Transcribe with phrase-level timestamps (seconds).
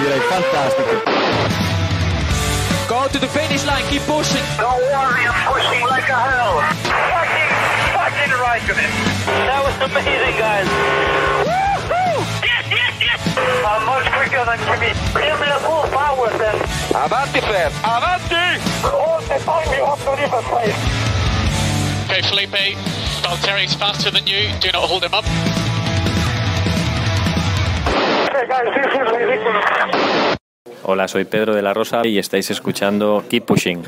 [0.00, 1.02] direi fantastico.
[2.88, 4.42] Go to the finish line, keep pushing.
[4.56, 6.62] Don't worry, I'm pushing like a hell.
[6.88, 7.50] Fucking,
[7.92, 8.92] fucking right of it.
[9.44, 10.68] That was amazing, guys.
[11.44, 12.24] Woohoo!
[12.40, 13.20] Yes, yes, yes!
[13.66, 14.92] I'm much quicker than Jimmy.
[15.20, 16.56] Give me the full power then.
[16.96, 17.68] Avanti, Fer.
[17.84, 18.46] Avanti!
[18.88, 20.80] All the time you have to leave a place.
[22.08, 22.78] Okay, Felipe,
[23.20, 24.48] Valtteri's faster than you.
[24.60, 25.26] Do not hold him up.
[30.84, 33.82] Hola, soy Pedro de la Rosa y estáis escuchando Keep Pushing.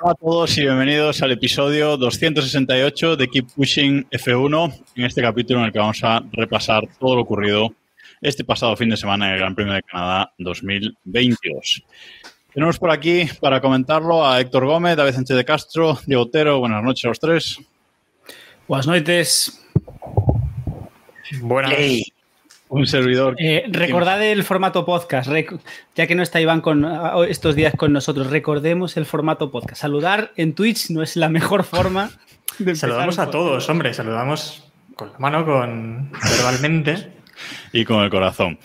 [0.00, 5.60] Hola a todos y bienvenidos al episodio 268 de Keep Pushing F1, en este capítulo
[5.60, 7.72] en el que vamos a repasar todo lo ocurrido
[8.20, 11.84] este pasado fin de semana en el Gran Premio de Canadá 2022.
[12.52, 16.58] Tenemos por aquí para comentarlo a Héctor Gómez, David Sánchez de Castro, Diego Otero.
[16.58, 17.58] Buenas noches a los tres.
[18.66, 19.64] Buenas noches.
[21.40, 21.72] Buenas.
[22.72, 23.36] Un servidor.
[23.38, 25.30] Eh, recordad el formato podcast,
[25.94, 26.88] ya que no está Iván con,
[27.28, 29.82] estos días con nosotros, recordemos el formato podcast.
[29.82, 32.10] Saludar en Twitch no es la mejor forma
[32.58, 33.92] de Saludamos a todos, hombre.
[33.92, 34.64] Saludamos
[34.96, 37.12] con la mano, con verbalmente.
[37.72, 38.58] y con el corazón.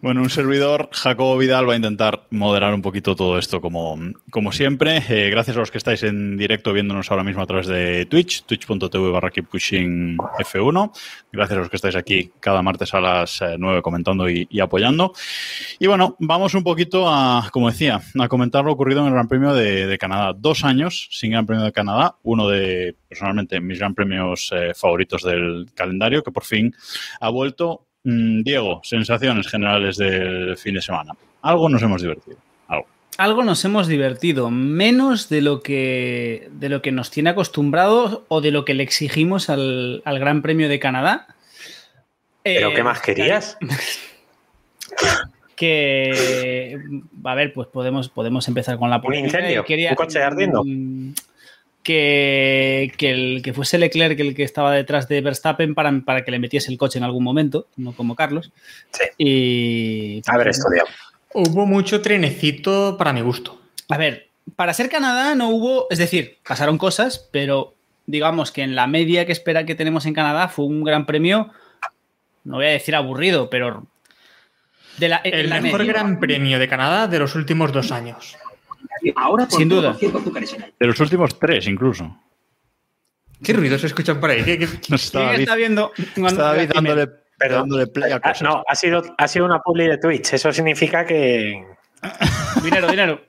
[0.00, 3.98] Bueno, un servidor, Jacobo Vidal, va a intentar moderar un poquito todo esto como,
[4.30, 5.02] como siempre.
[5.08, 8.44] Eh, gracias a los que estáis en directo viéndonos ahora mismo a través de Twitch,
[8.44, 10.92] twitch.tv barra Keep Pushing F1.
[11.32, 15.12] Gracias a los que estáis aquí cada martes a las eh, 9 comentando y, apoyando.
[15.78, 19.28] Y bueno, vamos un poquito a, como decía, a comentar lo ocurrido en el Gran
[19.28, 20.32] Premio de, de Canadá.
[20.36, 25.22] Dos años sin Gran Premio de Canadá, uno de, personalmente, mis Gran Premios eh, favoritos
[25.22, 26.74] del calendario, que por fin
[27.20, 27.86] ha vuelto.
[28.04, 31.12] Mm, Diego, sensaciones generales del fin de semana.
[31.42, 32.36] Algo nos hemos divertido.
[32.68, 32.86] Algo.
[33.18, 38.40] Algo nos hemos divertido, menos de lo que, de lo que nos tiene acostumbrados o
[38.40, 41.28] de lo que le exigimos al, al Gran Premio de Canadá.
[42.42, 43.56] ¿Pero Eh, qué más querías?
[45.56, 46.76] Que,
[47.24, 49.38] a ver, pues podemos, podemos empezar con la polémica.
[49.38, 49.64] incendio?
[49.64, 50.64] Quería- ¿Un coche ardiendo?
[51.84, 56.30] Que, que, el, que fuese Leclerc el que estaba detrás de Verstappen para, para que
[56.30, 58.50] le metiese el coche en algún momento, no como Carlos.
[58.90, 59.04] Sí.
[59.18, 60.22] Y.
[60.26, 60.88] Haber estudiado.
[61.34, 63.60] Hubo mucho trenecito para mi gusto.
[63.90, 67.74] A ver, para ser Canadá no hubo, es decir, pasaron cosas, pero
[68.06, 71.50] digamos que en la media que espera que tenemos en Canadá fue un gran premio,
[72.44, 73.86] no voy a decir aburrido, pero
[74.98, 75.92] de la, en El la mejor media.
[75.94, 78.36] gran premio de Canadá de los últimos dos años.
[79.16, 79.94] Ahora, por Sin duda.
[79.98, 80.74] 100% azúcares en él.
[80.78, 82.16] De los últimos tres, incluso.
[83.42, 84.42] ¿Qué ruidos se escuchan por ahí?
[84.44, 85.92] ¿Qué- qué- Nos está ¿Quién David, está viendo?
[85.96, 87.06] está David dándole,
[87.38, 87.60] Perdón.
[87.62, 88.42] dándole play a Ah, cosas.
[88.42, 90.32] no, ha sido, ha sido una publi de Twitch.
[90.34, 91.64] Eso significa que.
[92.62, 93.20] Dinero, dinero.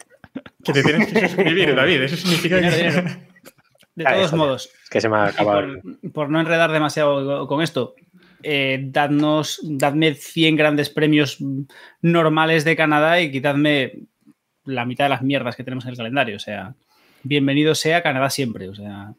[0.63, 2.01] Que te tienes que suscribir, David.
[2.03, 2.83] Eso significa Dinero, que...
[2.83, 3.09] dinero.
[3.95, 4.35] De todos eso.
[4.37, 5.67] modos, que se me ha acabado.
[6.01, 7.95] por, por no enredar demasiado con esto,
[8.43, 11.37] eh, dadnos, dadme 100 grandes premios
[12.01, 13.93] normales de Canadá y quitadme
[14.65, 16.35] la mitad de las mierdas que tenemos en el calendario.
[16.35, 16.75] O sea,
[17.23, 18.69] bienvenido sea Canadá siempre.
[18.69, 19.13] O sea,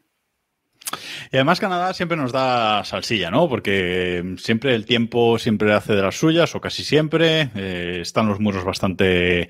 [1.31, 3.49] Y además Canadá siempre nos da salsilla, ¿no?
[3.49, 7.49] Porque siempre el tiempo siempre hace de las suyas, o casi siempre.
[7.55, 9.49] eh, están los muros bastante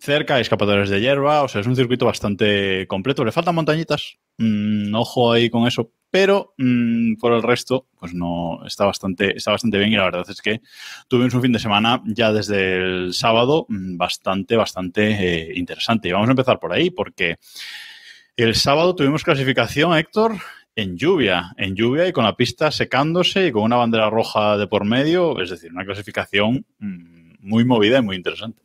[0.00, 3.24] cerca, hay escapatorias de hierba, o sea, es un circuito bastante completo.
[3.24, 8.64] Le faltan montañitas, mm, ojo ahí con eso, pero mm, por el resto, pues no,
[8.66, 10.60] está bastante, está bastante bien y la verdad es que
[11.08, 16.08] tuvimos un fin de semana ya desde el sábado mm, bastante, bastante eh, interesante.
[16.08, 17.36] Y vamos a empezar por ahí, porque
[18.36, 20.38] el sábado tuvimos clasificación, Héctor,
[20.74, 24.66] en lluvia, en lluvia y con la pista secándose y con una bandera roja de
[24.66, 28.62] por medio, es decir, una clasificación mm, muy movida y muy interesante.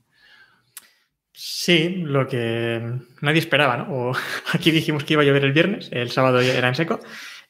[1.34, 2.82] Sí, lo que
[3.22, 3.94] nadie esperaba, ¿no?
[3.94, 4.14] O
[4.54, 7.00] aquí dijimos que iba a llover el viernes, el sábado era en seco.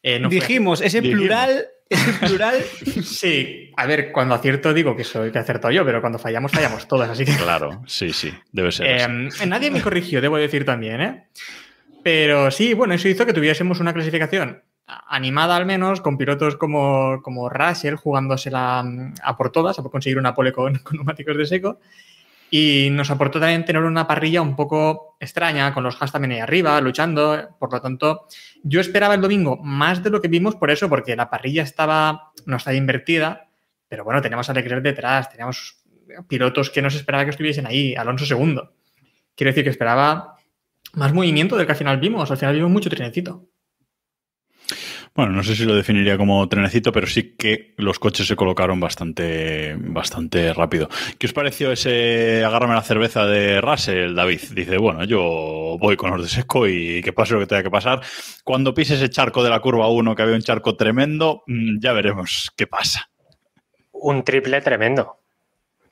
[0.03, 1.21] Eh, no fue dijimos, ese Dijimos.
[1.21, 2.55] plural, ese plural.
[3.03, 6.51] Sí, a ver, cuando acierto digo que soy que he acertado yo, pero cuando fallamos,
[6.51, 7.35] fallamos todas, así que.
[7.35, 8.87] Claro, sí, sí, debe ser.
[9.01, 9.43] así.
[9.43, 11.27] Eh, nadie me corrigió, debo decir también, ¿eh?
[12.03, 17.21] Pero sí, bueno, eso hizo que tuviésemos una clasificación animada al menos, con pilotos como,
[17.21, 21.45] como Russell jugándosela mm, a por todas, a conseguir una pole con, con neumáticos de
[21.45, 21.79] seco.
[22.49, 26.39] Y nos aportó también tener una parrilla un poco extraña, con los Haas también ahí
[26.39, 27.49] arriba, luchando.
[27.59, 28.25] Por lo tanto,
[28.63, 32.31] yo esperaba el domingo más de lo que vimos por eso, porque la parrilla estaba,
[32.45, 33.49] no estaba invertida,
[33.89, 35.83] pero bueno, teníamos a Leclerc detrás, teníamos
[36.29, 38.71] pilotos que no se esperaba que estuviesen ahí, Alonso segundo.
[39.35, 40.36] Quiero decir que esperaba
[40.93, 42.29] más movimiento del que al final vimos.
[42.31, 43.49] Al final vimos mucho trenecito.
[45.17, 48.79] Bueno, no sé si lo definiría como trenecito, pero sí que los coches se colocaron
[48.79, 50.89] bastante, bastante rápido.
[51.17, 54.41] ¿Qué os pareció ese agárrame la cerveza de Russell, David?
[54.51, 57.71] Dice, bueno, yo voy con los de seco y que pase lo que tenga que
[57.71, 58.01] pasar.
[58.43, 61.93] Cuando pise ese charco de la curva 1, que había un charco tremendo, mm, ya
[61.93, 63.09] veremos qué pasa.
[63.93, 65.21] Un triple tremendo.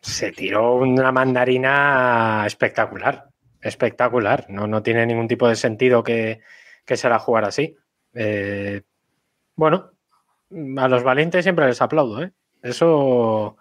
[0.02, 3.26] Se tiró una mandarina espectacular.
[3.66, 4.46] Espectacular.
[4.48, 6.42] No, no tiene ningún tipo de sentido que,
[6.86, 7.76] que se la jugara así.
[8.14, 8.84] Eh,
[9.56, 9.92] bueno,
[10.78, 12.32] a los valientes siempre les aplaudo, ¿eh?
[12.62, 13.58] Eso,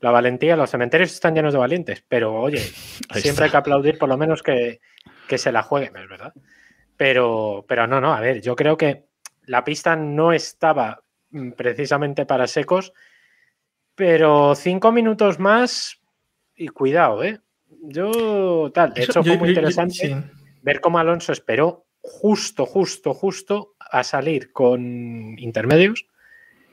[0.00, 2.58] la valentía, los cementerios están llenos de valientes, pero oye,
[3.08, 3.44] Ahí siempre está.
[3.44, 4.80] hay que aplaudir por lo menos que,
[5.26, 6.34] que se la jueguen, es verdad.
[6.98, 9.06] Pero, pero no, no, a ver, yo creo que
[9.46, 12.92] la pista no estaba mm, precisamente para secos,
[13.94, 16.02] pero cinco minutos más
[16.54, 17.40] y cuidado, ¿eh?
[17.82, 20.14] Yo tal, de hecho yo- fue muy yo- yo- interesante sí.
[20.62, 26.06] ver cómo Alonso esperó justo, justo, justo a salir con intermedios.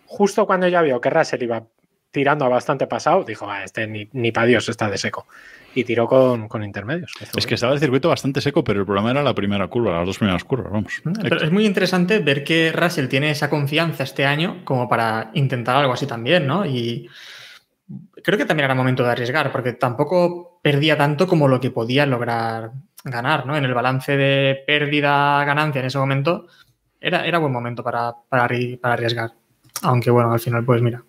[0.06, 1.66] Justo cuando ya vio que Russell iba
[2.12, 5.28] tirando a bastante pasado, dijo, "Ah, este ni, ni para Dios está de seco.
[5.74, 7.12] Y tiró con, con intermedios.
[7.36, 10.06] Es que estaba el circuito bastante seco, pero el problema era la primera curva, las
[10.06, 11.02] dos primeras curvas, vamos.
[11.22, 15.76] Pero es muy interesante ver que Russell tiene esa confianza este año como para intentar
[15.76, 16.66] algo así también, ¿no?
[16.66, 17.10] Y
[18.24, 22.08] creo que también era momento de arriesgar, porque tampoco perdía tanto como lo que podía
[22.08, 22.72] lograr
[23.04, 23.56] ganar, ¿no?
[23.56, 26.48] En el balance de pérdida-ganancia en ese momento,
[27.00, 28.48] era, era buen momento para, para,
[28.82, 29.30] para arriesgar.
[29.84, 31.04] Aunque bueno, al final, pues mira.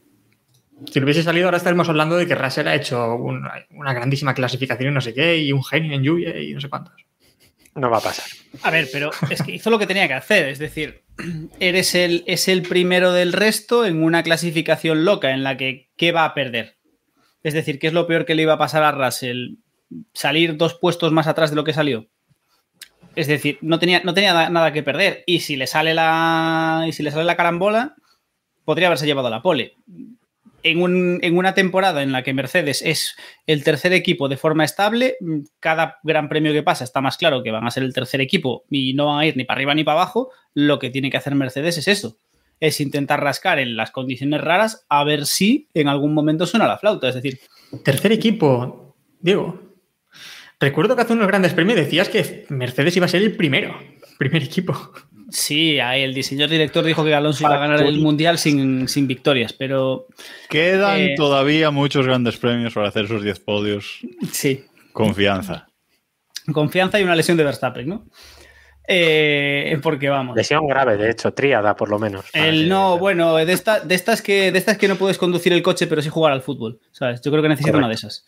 [0.93, 4.35] Si lo hubiese salido, ahora estaríamos hablando de que Russell ha hecho un- una grandísima
[4.35, 6.93] clasificación y no sé qué, y un genio en lluvia y no sé cuántos.
[7.77, 8.27] No va a pasar.
[8.63, 10.51] A ver, pero es que hizo lo que tenía que hacer.
[10.51, 11.05] Es decir,
[11.61, 16.13] eres el, es el primero del resto en una clasificación loca en la que ¿qué
[16.13, 16.76] va a perder?
[17.43, 19.55] Es decir, ¿qué es lo peor que le iba a pasar a Russell?
[20.13, 22.07] Salir dos puestos más atrás de lo que salió.
[23.15, 25.23] Es decir, no tenía, no tenía na- nada que perder.
[25.27, 26.85] Y si le sale la.
[26.89, 27.95] Y si le sale la carambola,
[28.65, 29.75] podría haberse llevado la pole.
[30.63, 33.15] En, un- en una temporada en la que Mercedes es
[33.47, 35.17] el tercer equipo de forma estable,
[35.61, 38.65] cada gran premio que pasa está más claro que van a ser el tercer equipo
[38.69, 41.17] y no van a ir ni para arriba ni para abajo, lo que tiene que
[41.19, 42.19] hacer Mercedes es eso,
[42.61, 46.79] es intentar rascar en las condiciones raras a ver si en algún momento suena la
[46.79, 47.39] flauta, es decir,
[47.85, 49.61] Tercer equipo, Diego.
[50.59, 53.77] Recuerdo que hace unos grandes premios decías que Mercedes iba a ser el primero,
[54.19, 54.93] primer equipo.
[55.31, 59.07] sí, ahí el diseñador director dijo que Alonso iba a ganar el Mundial sin, sin
[59.07, 60.07] victorias, pero
[60.49, 63.99] Quedan Eh, todavía muchos grandes premios para hacer esos 10 podios.
[64.33, 65.67] sí, Confianza.
[66.55, 68.07] confianza y una lesión de Verstappen, ¿no?
[68.89, 70.37] Eh, porque vamos.
[70.37, 72.25] Lesión grave, de hecho, tríada por lo menos.
[72.33, 75.63] El no, bueno, de, esta- de estas que, de estas que no puedes conducir el
[75.63, 76.81] coche, pero sí jugar al fútbol.
[76.93, 77.21] ¿Sabes?
[77.23, 78.25] Yo creo que necesito una de esas.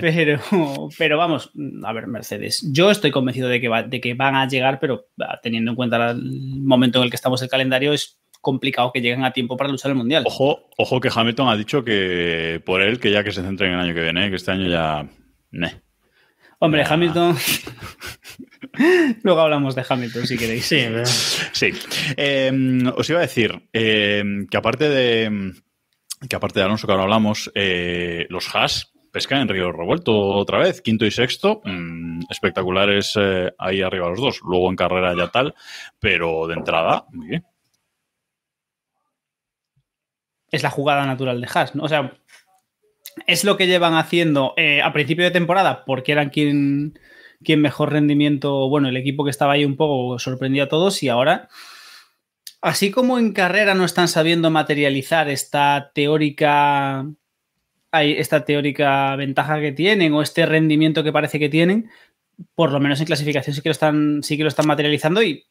[0.00, 0.40] Pero,
[0.98, 1.52] pero vamos,
[1.84, 2.66] a ver, Mercedes.
[2.72, 5.76] Yo estoy convencido de que, va- de que van a llegar, pero ah, teniendo en
[5.76, 9.56] cuenta el momento en el que estamos el calendario, es complicado que lleguen a tiempo
[9.56, 10.24] para luchar el mundial.
[10.26, 13.74] Ojo, ojo que Hamilton ha dicho que por él, que ya que se centre en
[13.74, 15.08] el año que viene, que este año ya.
[16.58, 16.84] Hombre.
[16.88, 17.36] Hamilton.
[19.22, 20.66] Luego hablamos de Hamilton si queréis.
[20.66, 20.86] Sí,
[21.52, 21.72] Sí.
[22.16, 25.52] Eh, os iba a decir eh, que aparte de.
[26.28, 30.58] Que aparte de Alonso, que ahora hablamos, eh, los Haas pescan en Río Revuelto otra
[30.58, 34.40] vez, quinto y sexto, mm, espectaculares eh, ahí arriba los dos.
[34.42, 35.54] Luego en carrera ya tal,
[35.98, 37.44] pero de entrada, muy bien.
[40.50, 41.84] es la jugada natural de Haas, ¿no?
[41.84, 42.12] O sea,
[43.26, 46.98] es lo que llevan haciendo eh, a principio de temporada porque eran quien,
[47.42, 51.08] quien mejor rendimiento, bueno, el equipo que estaba ahí un poco sorprendió a todos y
[51.08, 51.48] ahora,
[52.60, 57.06] así como en carrera no están sabiendo materializar esta teórica,
[57.90, 61.90] hay esta teórica ventaja que tienen o este rendimiento que parece que tienen,
[62.54, 65.44] por lo menos en clasificación sí que lo están, sí que lo están materializando y,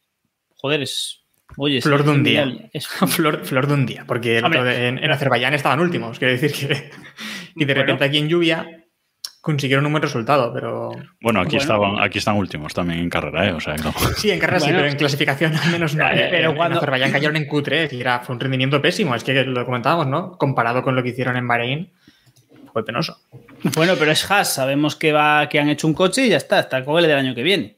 [0.55, 1.21] joder, es...
[1.57, 2.69] Oye, Flor de un día.
[2.73, 4.87] Es, flor, flor de un día, porque Hombre.
[4.87, 6.89] en Azerbaiyán estaban últimos, quiero decir que.
[7.55, 7.81] Y de Bueno.
[7.81, 8.67] repente aquí en lluvia
[9.41, 10.91] consiguieron un buen resultado, pero.
[11.21, 11.61] Bueno, aquí Bueno.
[11.61, 13.51] estaban, aquí están últimos también en carrera, ¿eh?
[13.53, 13.93] O sea, que no.
[14.17, 16.03] Sí, en carrera sí, pero en clasificación al menos no.
[16.11, 19.13] Eh, pero En- cuando- En Azerbaiyán cayeron en Q3 y era, fue un rendimiento pésimo.
[19.15, 20.31] Es que lo comentábamos, ¿no?
[20.37, 21.91] Comparado con lo que hicieron en Bahrein,
[22.73, 23.17] fue penoso.
[23.75, 26.59] Bueno, pero es Haas, sabemos que va, que han hecho un coche y ya está,
[26.59, 27.77] está con el del año que viene.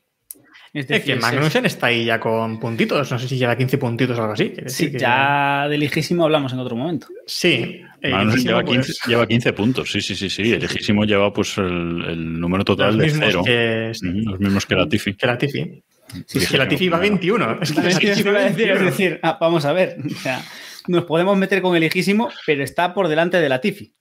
[0.77, 4.17] Es Es que Magnussen está ahí ya con puntitos, no sé si lleva 15 puntitos
[4.17, 4.53] o algo así.
[4.67, 7.07] sí, que- ya de lejísimo hablamos en otro momento.
[7.25, 7.81] Sí.
[8.01, 10.53] eh, Magnussen lleva, pues, 15, lleva 15 puntos, sí, sí, sí, sí.
[10.53, 10.61] El
[11.07, 11.65] lleva pues el,
[12.07, 13.41] el número total los de cero.
[13.45, 15.13] que, Ujú, Los mismos que la Tifi.
[15.15, 15.83] que la Tifi.
[16.25, 17.59] Sí, que la Tifi va 21.
[17.61, 18.73] Es que la Es Tifi va decir, 21.
[18.75, 20.41] es decir, ah, vamos a ver, o sea,
[20.87, 23.93] nos podemos meter con el lejísimo, pero está por delante de la Tifi.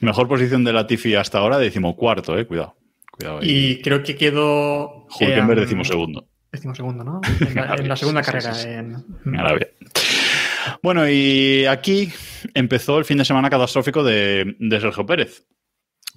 [0.00, 2.46] Mejor posición de la Tifi hasta ahora, decimocuarto, eh.
[2.46, 2.76] Cuidado.
[3.22, 3.48] Cuidado ahí.
[3.50, 5.06] Y creo que quedó.
[5.20, 6.26] Hulkenberg eh, decimosegundo.
[6.50, 7.20] Decimosegundo, ¿no?
[7.40, 8.54] En la, en la segunda Sí, carrera.
[8.54, 8.68] sí, sí.
[8.68, 9.68] en- en Arabia.
[10.82, 12.10] Bueno, y aquí
[12.54, 15.44] empezó el fin de semana catastrófico de, de Sergio Pérez,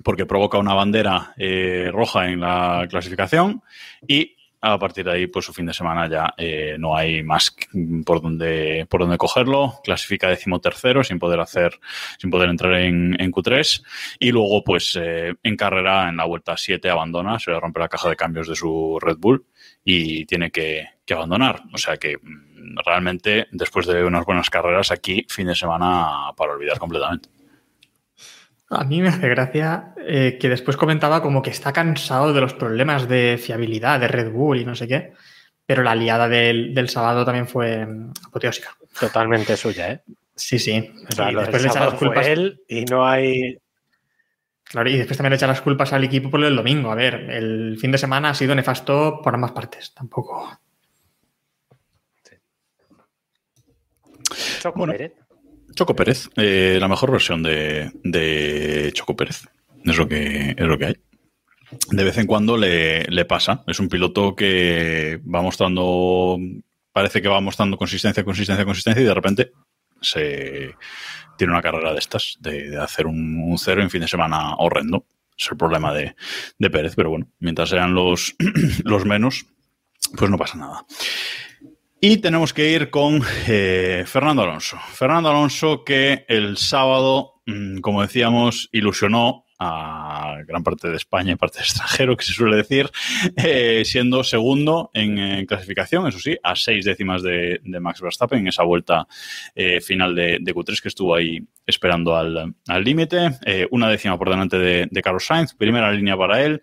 [0.03, 3.61] porque provoca una bandera eh, roja en la clasificación
[4.07, 4.35] y
[4.73, 7.55] a partir de ahí, pues su fin de semana ya eh, no hay más
[8.03, 9.75] por donde, por donde cogerlo.
[9.83, 11.79] Clasifica decimotercero sin poder hacer,
[12.17, 13.83] sin poder entrar en, en Q3.
[14.19, 17.89] Y luego, pues eh, en carrera, en la vuelta 7, abandona, se le rompe la
[17.89, 19.45] caja de cambios de su Red Bull
[19.83, 21.61] y tiene que, que abandonar.
[21.71, 26.53] O sea que mm, realmente, después de unas buenas carreras, aquí fin de semana para
[26.53, 27.34] olvidar completamente.
[28.69, 32.53] A mí me hace gracia eh, que después comentaba como que está cansado de los
[32.53, 35.13] problemas de fiabilidad de Red Bull y no sé qué,
[35.65, 38.75] pero la liada del, del sábado también fue mm, apoteósica.
[38.99, 40.01] Totalmente suya, ¿eh?
[40.35, 40.91] Sí, sí.
[41.09, 42.27] O sea, y lo después le echa las culpas.
[42.27, 43.57] él y no hay.
[44.63, 46.91] Claro, y después también le echa las culpas al equipo por el domingo.
[46.91, 49.93] A ver, el fin de semana ha sido nefasto por ambas partes.
[49.93, 50.59] Tampoco.
[54.59, 54.93] Choco Bueno.
[55.75, 59.47] Choco Pérez, eh, la mejor versión de, de Choco Pérez.
[59.83, 60.95] Es lo que, es lo que hay.
[61.91, 63.63] De vez en cuando le, le pasa.
[63.67, 66.39] Es un piloto que va mostrando,
[66.91, 69.51] parece que va mostrando consistencia, consistencia, consistencia y de repente
[70.01, 70.75] se
[71.37, 74.55] tiene una carrera de estas, de, de hacer un, un cero en fin de semana
[74.55, 75.05] horrendo.
[75.37, 76.15] Es el problema de,
[76.57, 78.35] de Pérez, pero bueno, mientras sean los,
[78.83, 79.45] los menos,
[80.17, 80.85] pues no pasa nada.
[82.07, 84.77] Y tenemos que ir con eh, Fernando Alonso.
[84.93, 91.35] Fernando Alonso que el sábado, mm, como decíamos, ilusionó a gran parte de España y
[91.35, 92.91] parte del extranjero, que se suele decir,
[93.37, 98.37] eh, siendo segundo en, eh, clasificación, eso sí, a seis décimas de, de Max Verstappen
[98.37, 99.07] en esa vuelta
[99.81, 103.31] final de, de Q3 que estuvo ahí esperando al al límite.
[103.45, 106.61] Eh, una décima por delante de, de Carlos Sainz, primera línea para él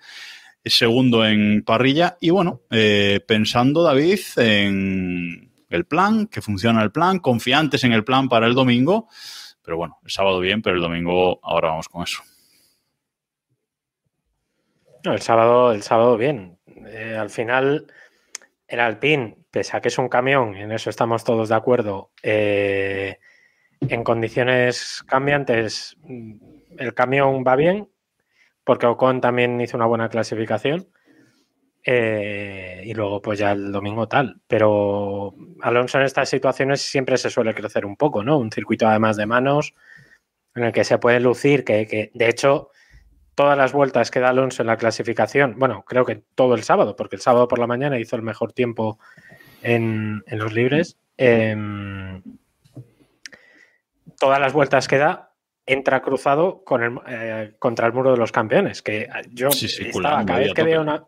[0.71, 2.16] segundo en parrilla.
[2.21, 8.04] Y bueno, eh, pensando, David, en el plan, que funciona el plan, confiantes en el
[8.04, 9.09] plan para el domingo.
[9.64, 12.23] Pero bueno, el sábado bien, pero el domingo ahora vamos con eso.
[15.04, 16.59] El sábado, el sábado bien.
[16.87, 17.87] Eh, al final,
[18.69, 23.19] el Alpine, pese a que es un camión, en eso estamos todos de acuerdo, eh,
[23.81, 26.35] en condiciones cambiantes, mm,
[26.78, 27.88] el camión va bien,
[28.64, 30.88] porque Ocon también hizo una buena clasificación.
[31.85, 34.40] eh, y luego, pues ya el domingo tal.
[34.47, 38.38] Pero Alonso en estas situaciones siempre se suele crecer un poco, ¿no?
[38.38, 39.75] Un circuito además de manos,
[40.54, 42.71] en el que se puede lucir, que, que de hecho
[43.35, 46.97] todas las vueltas que da Alonso en la clasificación, bueno, creo que todo el sábado,
[46.97, 48.99] porque el sábado por la mañana hizo el mejor tiempo
[49.62, 50.99] en, en los libres.
[51.16, 52.23] em,
[54.19, 55.31] todas las vueltas que da,
[55.66, 58.83] entra cruzado con el, eh, contra el muro de los campeones.
[58.83, 61.04] Que yo Sí, sí, estaba, cada vez que veo una.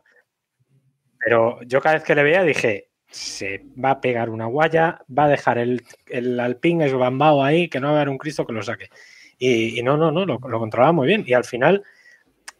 [1.18, 5.24] Pero yo cada vez que le veía dije, se va a pegar una guaya, va
[5.24, 8.52] a dejar el, el Alpine esbambado ahí, que no va a haber un Cristo que
[8.52, 8.90] lo saque.
[9.38, 11.24] Y, y no, no, no, lo, lo controlaba muy bien.
[11.26, 11.82] Y al final,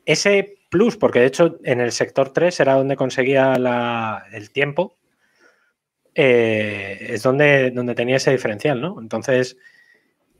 [0.07, 4.97] ese plus, porque de hecho en el sector 3 era donde conseguía la- el tiempo,
[6.15, 9.01] eh, es donde, donde tenía ese diferencial, ¿no?
[9.01, 9.57] Entonces,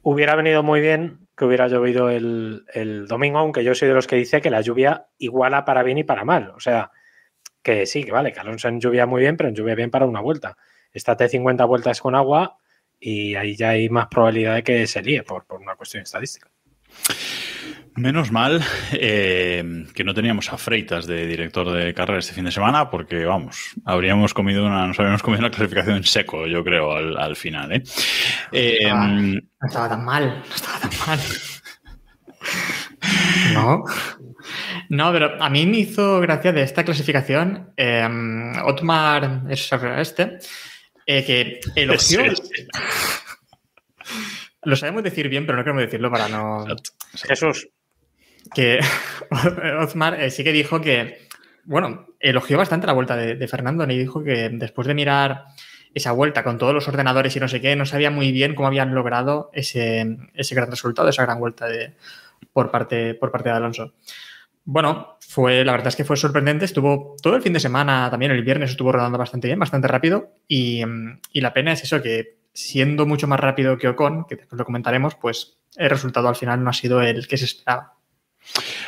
[0.05, 4.07] hubiera venido muy bien que hubiera llovido el, el domingo, aunque yo soy de los
[4.07, 6.53] que dice que la lluvia iguala para bien y para mal.
[6.55, 6.93] O sea,
[7.63, 10.07] que sí, que vale, que Alonso en lluvia muy bien, pero en lluvia bien para
[10.07, 10.57] una vuelta.
[10.93, 12.59] Estate 50 vueltas con agua
[13.01, 16.49] y ahí ya hay más probabilidad de que se líe por, por una cuestión estadística.
[17.97, 18.61] Menos mal
[18.93, 23.25] eh, que no teníamos a Freitas de director de carrera este fin de semana, porque
[23.25, 27.37] vamos, habríamos comido una, nos habríamos comido una clasificación en seco, yo creo, al, al
[27.37, 27.73] final.
[27.73, 27.83] ¿eh?
[28.51, 29.07] Eh, Ah.
[29.07, 31.21] No estaba tan mal, no estaba tan mal.
[33.55, 33.85] No.
[34.89, 38.07] No, pero a mí me hizo gracia de esta clasificación eh,
[38.65, 40.39] Otmar es este,
[41.07, 42.21] eh, que elogió.
[42.25, 42.67] Ese,
[44.63, 46.67] Lo sabemos decir bien, pero no queremos decirlo para no.
[47.15, 47.69] Jesús,
[48.53, 48.81] Que
[49.81, 51.29] Otmar eh, sí que dijo que,
[51.65, 55.45] bueno, elogió bastante la vuelta de, de Fernando y dijo que después de mirar
[55.95, 58.67] esa vuelta con todos los ordenadores y no sé qué, no sabía muy bien cómo
[58.67, 61.95] habían logrado ese, ese gran resultado, esa gran vuelta de,
[62.53, 63.95] por, parte, por parte de Alonso.
[64.65, 66.65] Bueno, fue, la verdad es que fue sorprendente.
[66.65, 70.33] Estuvo todo el fin de semana, también el viernes estuvo rodando bastante bien, bastante rápido.
[70.49, 70.83] Y,
[71.33, 74.65] y la pena es eso, que siendo mucho más rápido que Ocon, que después lo
[74.65, 77.95] comentaremos, pues el resultado al final no ha sido el que se esperaba.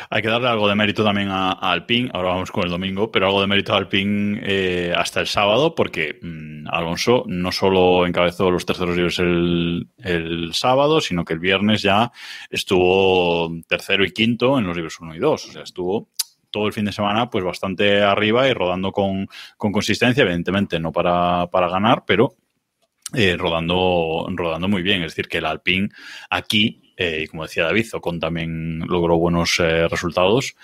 [0.09, 3.11] Hay que darle algo de mérito también a, a Alpine, ahora vamos con el domingo,
[3.11, 8.05] pero algo de mérito a Alpine eh, hasta el sábado, porque mmm, Alonso no solo
[8.05, 12.11] encabezó los terceros libres el, el, sábado, sino que el viernes ya
[12.49, 15.45] estuvo tercero y quinto en los libros 1 y 2.
[15.45, 16.09] O sea, estuvo
[16.51, 20.91] todo el fin de semana pues bastante arriba y rodando con, con consistencia, evidentemente no
[20.91, 22.35] para, para ganar, pero
[23.13, 25.01] eh, rodando, rodando muy bien.
[25.03, 25.89] Es decir, que el Alpine
[26.29, 30.55] aquí, eh, y como decía David, Ocon también logró buenos eh, resultados.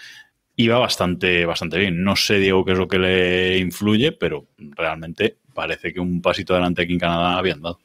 [0.55, 2.03] iba bastante, bastante bien.
[2.03, 6.53] No sé, Diego, qué es lo que le influye, pero realmente parece que un pasito
[6.53, 7.79] adelante aquí en Canadá habían dado.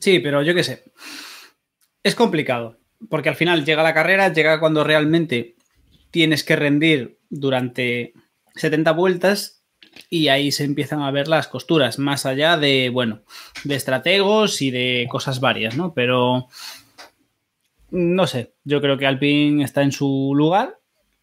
[0.00, 0.84] Sí, pero yo qué sé.
[2.02, 2.78] Es complicado,
[3.10, 5.56] porque al final llega la carrera, llega cuando realmente
[6.10, 8.14] tienes que rendir durante
[8.54, 9.62] 70 vueltas
[10.08, 13.22] y ahí se empiezan a ver las costuras, más allá de, bueno,
[13.64, 15.92] de estrategos y de cosas varias, ¿no?
[15.94, 16.48] Pero
[17.94, 20.78] no sé, yo creo que Alpine está en su lugar.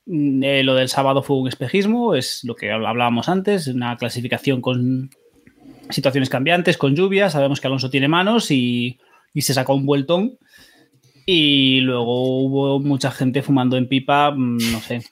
[0.06, 4.62] Mm, eh, lo del sábado fue un espejismo, es lo que hablábamos antes, una clasificación
[4.62, 5.10] con
[5.90, 7.30] situaciones cambiantes, con lluvia.
[7.30, 9.00] Sabemos que Alonso tiene manos y,
[9.34, 10.38] y se sacó un vueltón.
[11.26, 15.04] Y luego hubo mucha gente fumando en pipa, mm, no sé,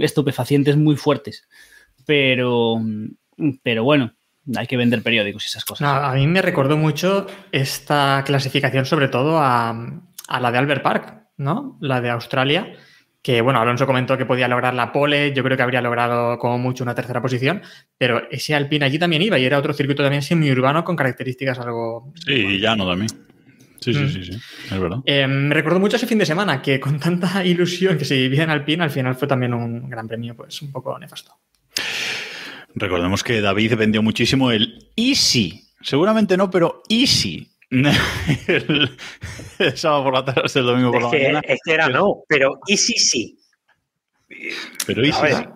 [0.00, 1.48] estupefacientes muy fuertes.
[2.06, 2.80] Pero,
[3.62, 4.14] pero bueno,
[4.56, 5.88] hay que vender periódicos y esas cosas.
[5.88, 11.22] A mí me recordó mucho esta clasificación, sobre todo a, a la de Albert Park,
[11.36, 11.76] ¿no?
[11.80, 12.72] La de Australia,
[13.22, 16.56] que bueno, Alonso comentó que podía lograr la pole, yo creo que habría logrado como
[16.56, 17.60] mucho una tercera posición,
[17.98, 22.12] pero ese Alpine allí también iba y era otro circuito también semi-urbano con características algo...
[22.24, 23.10] Sí, llano también.
[23.80, 24.08] Sí, sí, Mm.
[24.08, 24.32] sí, sí,
[24.70, 24.98] es verdad.
[25.06, 28.44] Eh, me recordó mucho ese fin de semana, que con tanta ilusión que se vivía
[28.44, 31.32] en Alpine, al final fue también un gran premio, pues un poco nefasto.
[32.74, 35.64] Recordemos que David vendió muchísimo el Easy.
[35.82, 37.49] Seguramente no, pero Easy.
[37.70, 38.98] El,
[39.58, 41.40] el sábado por la tarde el domingo por Es la que, mañana.
[41.44, 43.38] es que era no, pero y sí, sí.
[44.86, 45.18] Pero Easy.
[45.18, 45.48] A ver.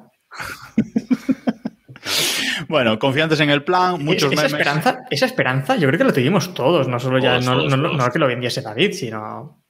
[2.69, 4.53] Bueno, confiantes en el plan, muchos esa, memes.
[4.53, 7.71] esperanza, esa esperanza yo creo que lo tuvimos todos, no solo ya, Todos, no, todos,
[7.71, 7.99] no- no- todos.
[8.07, 9.65] no que lo vendiese David, sino...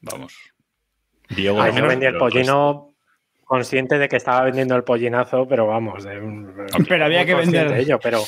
[0.00, 0.34] Vamos.
[1.30, 2.93] Diego, Ay, al yo menos, vendí el pollino
[3.44, 6.52] consciente de que estaba vendiendo el pollinazo, pero vamos, de un-
[6.88, 7.70] Pero había que vender.
[7.70, 8.20] de ello, pero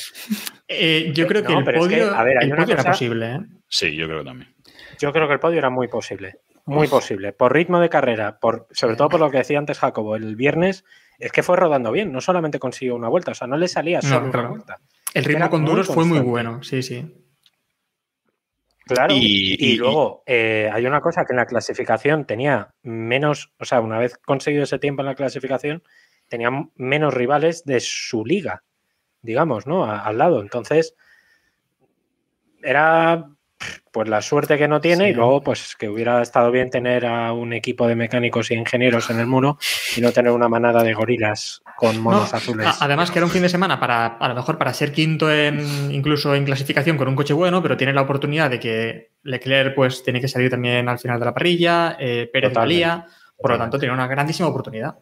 [0.68, 2.62] Eh, yo creo que No, el pero es que, podio, a ver, hay el una
[2.64, 3.32] podio era posible.
[3.34, 3.38] ¿eh?
[3.68, 4.54] Sí, yo creo que también.
[4.98, 6.36] yo creo que el podio era muy posible.
[6.66, 7.32] Muy posible.
[7.32, 10.84] Por ritmo de carrera, por, sobre todo por lo que decía antes Jacobo, el viernes
[11.20, 14.00] es que fue rodando bien, no solamente consiguió una vuelta, o sea, no le salía
[14.02, 14.78] No, solo una vuelta.
[15.14, 17.06] El ritmo Era con duros fue muy bueno, sí, sí.
[18.86, 19.14] Claro.
[19.14, 23.64] Y- Y, y- luego eh, hay una cosa que en la clasificación tenía menos, o
[23.64, 25.82] sea, una vez conseguido ese tiempo en la clasificación,
[26.28, 28.62] tenía menos rivales de su liga,
[29.22, 29.84] digamos, ¿no?
[29.86, 30.40] A- al lado.
[30.40, 30.94] Entonces,
[32.62, 33.30] era
[33.90, 35.10] pues la suerte que no tiene Sí.
[35.10, 39.08] y luego pues que hubiera estado bien tener a un equipo de mecánicos y ingenieros
[39.10, 39.58] en el muro
[39.96, 42.66] y no tener una manada de gorilas con monos No, azules.
[42.80, 45.60] además que era un fin de semana para, a lo mejor para ser quinto en,
[45.90, 50.02] incluso en clasificación con un coche bueno, pero tiene la oportunidad de que Leclerc pues
[50.02, 53.06] tiene que salir también al final de la parrilla, eh, Pérez Totalmente, valía,
[53.40, 54.96] por lo tanto tiene una grandísima oportunidad.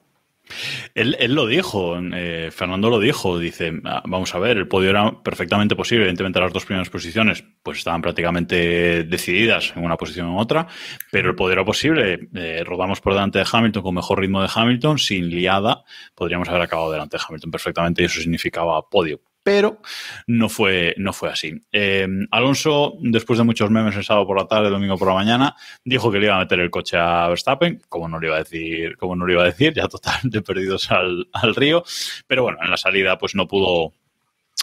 [0.94, 4.90] Él, él lo dijo, eh, Fernando lo dijo, dice, "Ah, vamos a ver, el podio
[4.90, 10.28] era perfectamente posible, evidentemente las dos primeras posiciones pues estaban prácticamente decididas en una posición
[10.28, 10.66] u otra,
[11.10, 14.50] pero el podio era posible, eh, rodamos por delante de Hamilton con mejor ritmo de
[14.54, 19.20] Hamilton, sin liada, podríamos haber acabado delante de Hamilton perfectamente y eso significaba podio.
[19.44, 19.80] Pero
[20.26, 21.52] no fue, no fue así.
[21.70, 25.54] Eh, Alonso, después de muchos memes el sábado por la tarde, domingo por la mañana,
[25.84, 28.38] dijo que le iba a meter el coche a Verstappen, como no le iba a
[28.38, 31.84] decir, como no le iba a decir, ya totalmente perdidos al, al río.
[32.26, 33.92] Pero bueno, en la salida pues no pudo,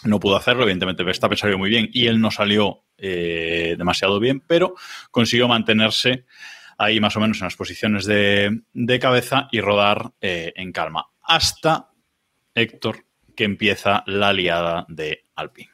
[0.03, 0.63] no pudo hacerlo.
[0.63, 4.73] Evidentemente Verstappen salió muy bien y él no salió eh, demasiado bien, pero
[5.11, 6.25] consiguió mantenerse
[6.79, 11.05] ahí más o menos en las posiciones de, de cabeza y rodar eh, en calma.
[11.21, 11.91] Hasta
[12.55, 15.69] Héctor, que empieza la liada de Alpine.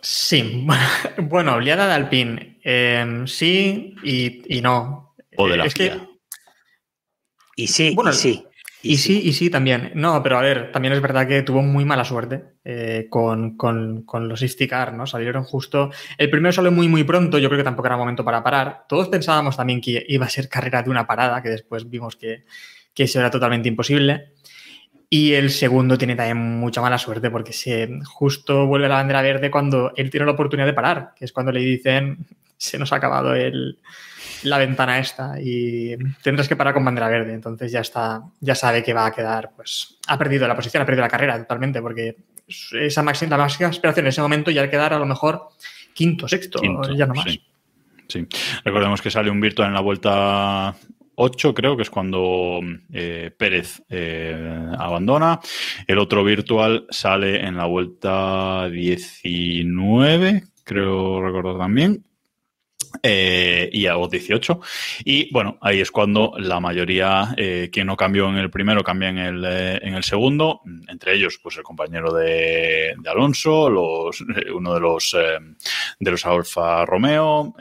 [0.00, 0.66] Sí,
[1.22, 5.14] bueno, oleada de Alpine, eh, sí y, y no.
[5.36, 5.92] O de la es que.
[7.56, 8.44] Y sí, Bueno, y sí.
[8.80, 9.90] Y sí, y sí también.
[9.96, 14.02] No, pero a ver, también es verdad que tuvo muy mala suerte eh, con, con-
[14.02, 15.04] con los safety car, ¿no?
[15.04, 15.90] Salieron justo.
[16.16, 17.38] El primero salió muy, muy pronto.
[17.38, 18.84] Yo creo que tampoco era momento para parar.
[18.88, 22.44] Todos pensábamos también que iba a ser carrera de una parada, que después vimos que,
[22.94, 24.34] que eso era totalmente imposible.
[25.10, 29.50] Y el segundo tiene también mucha mala suerte porque se justo vuelve la bandera verde
[29.50, 32.26] cuando él tiene la oportunidad de parar, que es cuando le dicen
[32.58, 33.78] se nos ha acabado el,
[34.42, 37.32] la ventana esta y tendrás que parar con bandera verde.
[37.32, 40.86] Entonces ya está, ya sabe que va a quedar, pues ha perdido la posición, ha
[40.86, 42.16] perdido la carrera totalmente porque
[42.72, 45.48] esa máxima, la máxima aspiración en ese momento ya quedar a lo mejor
[45.94, 47.24] quinto, sexto, Quinto, ya no más.
[47.24, 47.42] sí.
[48.08, 48.26] Sí.
[48.64, 50.74] Recordemos que sale un virtual en la vuelta
[51.20, 52.60] 8, creo que es cuando
[52.92, 55.40] eh, Pérez eh, abandona.
[55.86, 62.04] El otro virtual sale en la vuelta 19, creo recordar también.
[63.02, 64.60] Eh, y a los 18.
[65.04, 67.34] Y bueno, ahí es cuando la mayoría,
[67.70, 70.62] quien no cambió en el primero, cambia en el, en el segundo.
[70.88, 75.16] Entre ellos, pues el compañero de, Alonso, los, uno de los,
[75.98, 77.54] de los Alfa Romeo,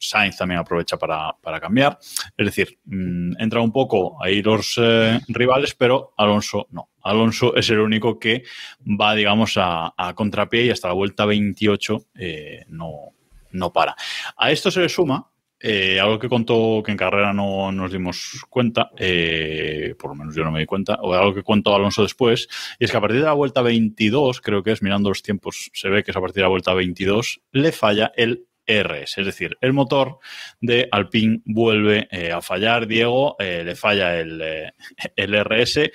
[0.00, 1.98] Sainz también aprovecha para, para cambiar.
[2.36, 6.90] Es decir, mm, entra un poco ahí los eh, rivales, pero Alonso no.
[7.02, 8.42] Alonso es el único que
[8.80, 13.12] va, digamos, a, a contrapié y hasta la vuelta 28 eh, no,
[13.52, 13.94] no para.
[14.36, 18.44] A esto se le suma eh, algo que contó que en carrera no nos dimos
[18.50, 22.46] cuenta, por lo menos yo no me di cuenta, o algo que contó Alonso después,
[22.78, 25.70] y es que a partir de la vuelta 22, creo que es, mirando los tiempos,
[25.72, 29.26] se ve que es a partir de la vuelta 22, le falla el RS, es
[29.26, 30.18] decir, el motor
[30.60, 34.72] de Alpine vuelve eh, a fallar, Diego, eh, le falla el, eh,
[35.16, 35.90] el RS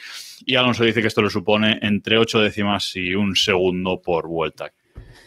[0.46, 4.72] y Alonso dice que esto le supone entre 8 décimas y un segundo por vuelta.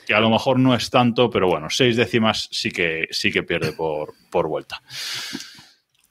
[0.06, 3.42] Que a lo mejor no es tanto, pero bueno, 6 décimas sí que, sí que
[3.42, 4.82] pierde por, por vuelta.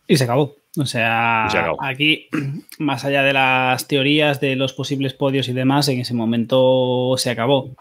[0.08, 0.56] Y se acabó.
[0.78, 2.30] O sea, se aquí,
[2.80, 7.30] más allá de las teorías de los posibles podios y demás, en ese momento se
[7.30, 7.76] acabó.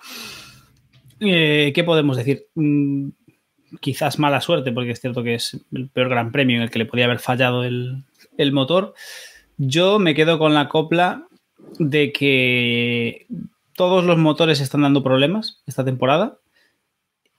[1.20, 2.48] Eh, ¿Qué podemos decir?
[3.80, 6.78] Quizás mala suerte, porque es cierto que es el peor gran premio en el que
[6.78, 8.04] le podía haber fallado el,
[8.36, 8.94] el motor.
[9.56, 11.26] Yo me quedo con la copla
[11.78, 13.26] de que
[13.74, 16.38] todos los motores están dando problemas esta temporada.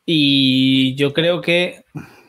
[0.06, 1.86] Y yo creo que,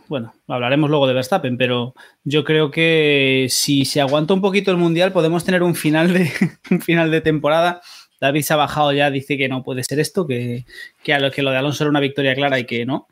[0.08, 4.76] bueno, hablaremos luego de Verstappen, pero yo creo que si se aguanta un poquito el
[4.76, 6.30] mundial, podemos tener un final de,
[6.70, 7.80] un final de temporada.
[8.20, 10.64] David se ha bajado ya, dice que no puede ser esto, que,
[11.02, 13.08] que, a lo, que lo de Alonso era una victoria clara y que no.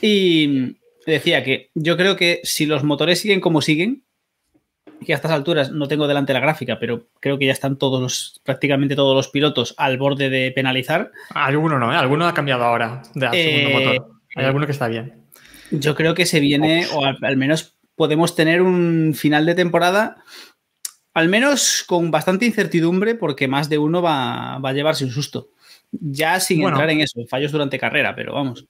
[0.00, 4.04] Y decía que yo creo que si los motores siguen como siguen,
[5.04, 8.00] que a estas alturas no tengo delante la gráfica, pero creo que ya están todos
[8.00, 11.12] los, prácticamente todos los pilotos al borde de penalizar.
[11.30, 11.96] Alguno no, ¿eh?
[11.96, 14.10] Alguno ha cambiado ahora de segundo Eh, motor.
[14.34, 15.24] Hay alguno que está bien.
[15.70, 20.22] Yo creo que se viene, o al, al menos podemos tener un final de temporada,
[21.14, 25.50] al menos con bastante incertidumbre, porque más de uno va, va a llevarse un susto.
[25.92, 26.76] Ya sin Bueno.
[26.76, 28.66] entrar en eso, fallos durante carrera, pero vamos.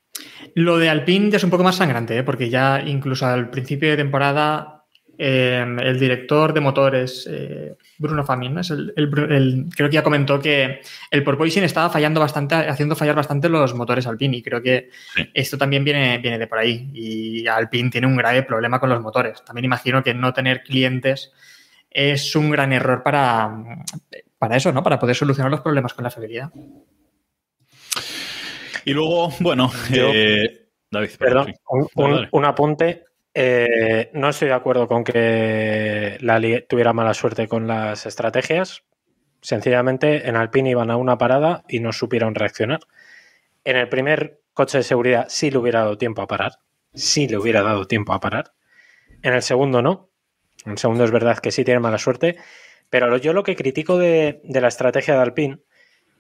[0.55, 2.23] Lo de Alpine ya es un poco más sangrante, ¿eh?
[2.23, 4.75] porque ya incluso al principio de temporada
[5.21, 8.61] eh, el director de motores, eh, Bruno Famin, ¿no?
[8.61, 12.95] es el, el- el- creo que ya comentó que el porpoising estaba fallando bastante, haciendo
[12.95, 15.29] fallar bastante los motores Alpine y creo que Sí.
[15.35, 19.01] esto también viene, viene de por ahí y Alpine tiene un grave problema con los
[19.01, 19.45] motores.
[19.45, 21.33] También imagino que no tener clientes
[21.91, 23.51] es un gran error para,
[24.39, 24.85] para eso, ¿no?
[24.85, 26.51] Para poder solucionar los problemas con la fiabilidad.
[28.85, 31.53] Y luego, bueno, Yo- eh, David, Perdón, sí.
[31.69, 32.29] un, Dale, un- dale.
[32.33, 33.05] un apunte.
[33.35, 38.85] Eh, no estoy de acuerdo con que Lali tuviera mala suerte con las estrategias.
[39.41, 42.81] Sencillamente en Alpine iban a una parada y no supieron reaccionar.
[43.65, 46.53] En el primer coche de seguridad sí le hubiera dado tiempo a parar.
[46.95, 48.53] Sí le hubiera dado tiempo a parar.
[49.23, 50.11] En el segundo no.
[50.65, 52.37] En el segundo es verdad que sí tiene mala suerte.
[52.91, 55.59] Pero yo lo que critico de, de la estrategia de Alpine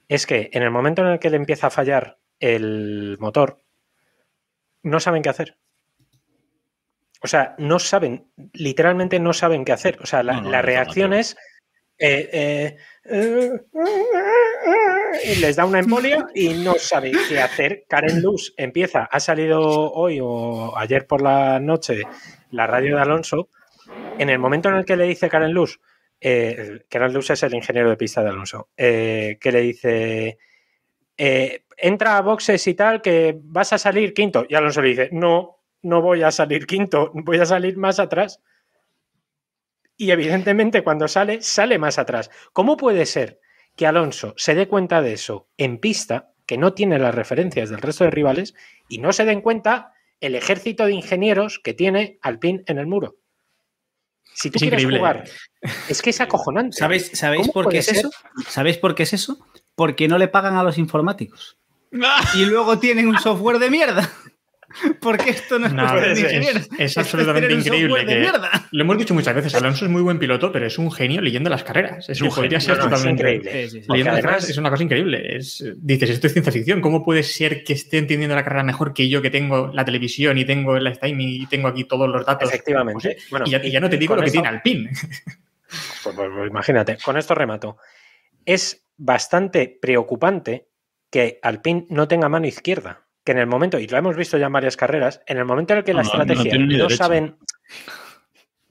[0.08, 3.58] es que en el momento en el que le empieza a fallar el motor,
[4.82, 5.56] no saben qué hacer.
[7.22, 9.98] O sea, no saben, literalmente no saben qué hacer.
[10.00, 11.36] O sea, la, No, no, la no, reacción es.
[11.98, 12.76] eh, eh,
[13.10, 13.50] eh,
[15.40, 17.84] les da una embolia y no sabe qué hacer.
[17.88, 19.60] Karen Luz empieza, ha salido
[19.92, 22.02] hoy o ayer por la noche
[22.50, 23.48] la radio de Alonso.
[24.18, 25.80] En el momento en el que le dice Karen Luz,
[26.20, 30.38] Karen Luz es el ingeniero de pista de Alonso, que le dice,
[31.80, 34.44] entra a boxes y tal, que vas a salir quinto.
[34.48, 38.40] Y Alonso le dice, no, no voy a salir quinto, voy a salir más atrás.
[39.96, 42.30] Y evidentemente cuando sale, sale más atrás.
[42.52, 43.40] ¿Cómo puede ser
[43.76, 47.80] que Alonso se dé cuenta de eso en pista, que no tiene las referencias del
[47.80, 48.54] resto de rivales,
[48.88, 53.16] y no se den cuenta el ejército de ingenieros que tiene Alpine en el muro?
[54.34, 54.98] Si tú Es quieres increíble.
[54.98, 55.24] jugar,
[55.88, 56.76] es que es acojonante.
[56.76, 58.10] ¿Sabéis, ¿sabéis ¿Cómo por qué es eso?
[58.48, 59.44] ¿Sabéis por qué es eso?
[59.74, 61.58] Porque no le pagan a los informáticos.
[62.34, 64.08] Y luego tienen un software de mierda.
[65.00, 66.18] Porque esto no es No, es,
[66.78, 68.04] es- absolutamente increíble.
[68.04, 68.30] que-
[68.72, 71.48] lo hemos dicho muchas veces, Alonso es muy buen piloto, pero es un genio leyendo
[71.48, 72.06] las carreras.
[72.10, 72.74] Es Un que podría genio.
[72.74, 73.22] ser No, no, es totalmente.
[73.22, 73.50] increíble.
[73.50, 73.86] Sí, sí, sí.
[73.86, 75.36] Porque Leyendo las además- carreras es una cosa increíble.
[75.36, 76.82] Es, dices, esto es ciencia ficción.
[76.82, 80.36] ¿Cómo puede ser que esté entendiendo la carrera mejor que yo, que tengo la televisión
[80.36, 82.50] y tengo el time y tengo aquí todos los datos?
[82.50, 83.16] Efectivamente.
[83.30, 84.90] Bueno, y, ya, y ya no te digo lo que eso- tiene Alpine.
[84.92, 87.78] Pues, pues, pues, imagínate, con esto remato.
[88.44, 90.66] Es bastante preocupante
[91.10, 93.06] que Alpine no tenga mano izquierda.
[93.24, 95.72] Que en el momento, y lo hemos visto ya en varias carreras, en el momento
[95.74, 97.36] en el que la No, estrategia no, saben.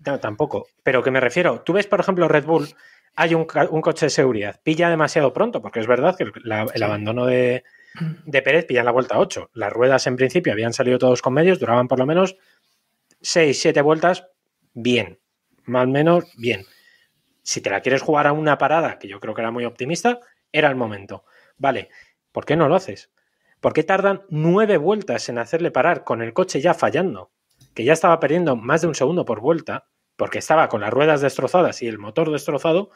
[0.06, 0.68] No, tampoco.
[0.84, 2.68] Pero que me refiero, tú ves, por ejemplo, Red Bull,
[3.16, 7.26] hay un, coche de seguridad, pilla demasiado pronto, porque es verdad que la- el abandono
[7.26, 7.64] de,
[8.26, 9.50] de Pérez pilla en la vuelta 8.
[9.54, 12.38] Las ruedas en principio habían salido todos con medios, duraban por lo menos
[13.22, 14.28] 6, 7 vueltas,
[14.74, 15.20] bien.
[15.66, 16.66] Más o menos, bien
[17.48, 20.20] si te la quieres jugar a una parada, que yo creo que era muy optimista,
[20.52, 21.24] era el momento.
[21.58, 21.88] Vale,
[22.38, 23.10] ¿por qué no lo haces?
[23.62, 27.32] ¿Por qué tardan nueve vueltas en hacerle parar con el coche ya fallando?
[27.74, 31.22] que ya estaba perdiendo más de un segundo por vuelta, porque estaba con las ruedas
[31.22, 32.92] destrozadas y el motor destrozado,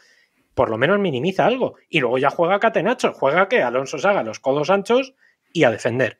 [0.53, 1.73] por lo menos minimiza algo.
[1.89, 5.15] Y luego ya juega Catenacho, juega que Alonso se haga los codos anchos
[5.53, 6.19] y a defender.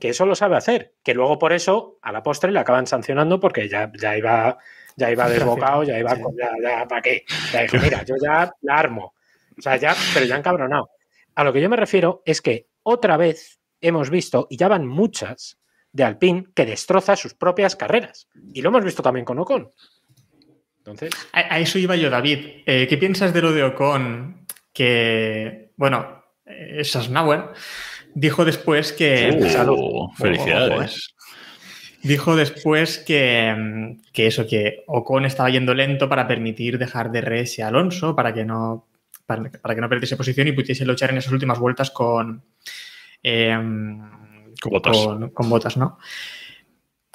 [0.00, 0.94] Que eso lo sabe hacer.
[1.02, 4.56] Que luego por eso, a la postre, le acaban sancionando porque ya, ya iba,
[4.96, 7.26] ya iba desbocado, ya iba con, ya, ya, ¿para qué?
[7.52, 9.12] Ya dijo, mira, yo ya la armo.
[9.58, 10.88] O sea, ya, pero ya encabronado.
[11.34, 14.86] A lo que yo me refiero es que otra vez hemos visto, y ya van
[14.86, 15.58] muchas,
[15.92, 18.28] de Alpine que destroza sus propias carreras.
[18.52, 19.70] Y lo hemos visto también con Ocon.
[20.78, 21.10] Entonces.
[21.32, 22.62] A, a eso iba yo, David.
[22.66, 24.46] Eh, ¿Qué piensas de lo de Ocon?
[24.72, 27.50] Que, bueno, eh, Sasnauer
[28.14, 29.38] dijo después que.
[29.38, 30.08] Uh, salud.
[30.16, 31.14] felicidades.
[32.02, 37.60] Dijo después que, que eso, que Ocon estaba yendo lento para permitir dejar de RS
[37.60, 38.88] a Alonso, para que no,
[39.36, 42.42] para, para que no perdiese posición y pudiese luchar en esas últimas vueltas con,
[43.22, 43.56] eh,
[44.60, 44.96] Con botas.
[44.96, 45.98] con, con botas, ¿no?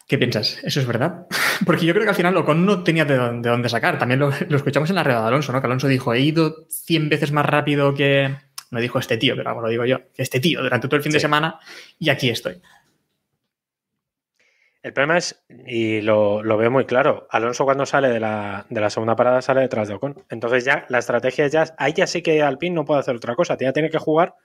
[0.08, 0.60] ¿Qué piensas?
[0.63, 1.27] ¿Eso es verdad?
[1.65, 3.99] Porque yo creo que al final Ocon no tenía de dónde, de dónde sacar.
[3.99, 5.60] También lo, lo escuchamos en la rueda de Alonso, ¿no?
[5.60, 8.36] Que Alonso dijo, he ido 100 veces más rápido que...
[8.69, 9.99] No dijo este tío, pero vamos, lo digo yo.
[10.13, 11.58] Que este tío durante todo el fin de semana
[11.99, 12.62] y aquí estoy.
[14.84, 18.80] El problema es, y lo, lo veo muy claro, Alonso cuando sale de la, de
[18.80, 20.24] la segunda parada sale detrás de Ocon.
[20.30, 23.58] Entonces ya la estrategia ya, ahí ya sí que Alpine no puede hacer otra cosa.
[23.60, 24.36] Ya tiene que jugar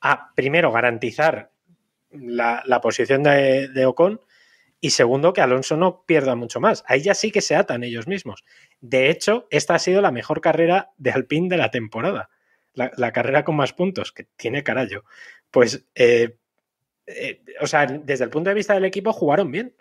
[0.00, 1.50] a, primero, garantizar
[2.10, 4.20] la, la posición de, de Ocon
[4.80, 6.84] y segundo, que Alonso no pierda mucho más.
[6.86, 8.44] Ahí ya sí que se atan ellos mismos.
[8.80, 12.30] De hecho, esta ha sido la mejor carrera de Alpine de la temporada.
[12.74, 15.04] La, la carrera con más puntos, que tiene carallo.
[15.50, 16.36] Pues, eh,
[17.08, 19.74] eh, o sea, desde el punto de vista del equipo, jugaron bien.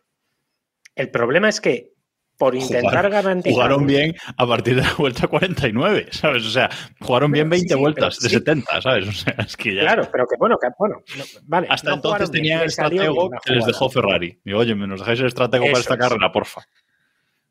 [0.95, 1.93] El problema es que
[2.37, 3.53] por intentar Jugaron- garantizar.
[3.55, 6.45] Jugaron bien a partir de la vuelta 49, ¿sabes?
[6.45, 8.35] O sea, jugaron bien 20 Sí, pero vueltas de sí.
[8.35, 9.07] 70, ¿sabes?
[9.07, 9.81] O sea, es que ya.
[9.81, 11.01] Claro, pero que bueno, que bueno.
[11.17, 14.39] no, vale, Hasta no entonces jugaron bien, tenía el estratego que les dejó Ferrari.
[14.45, 15.99] Digo, oye, ¿me nos dejáis el estratego para esta es.
[15.99, 16.61] carrera, porfa?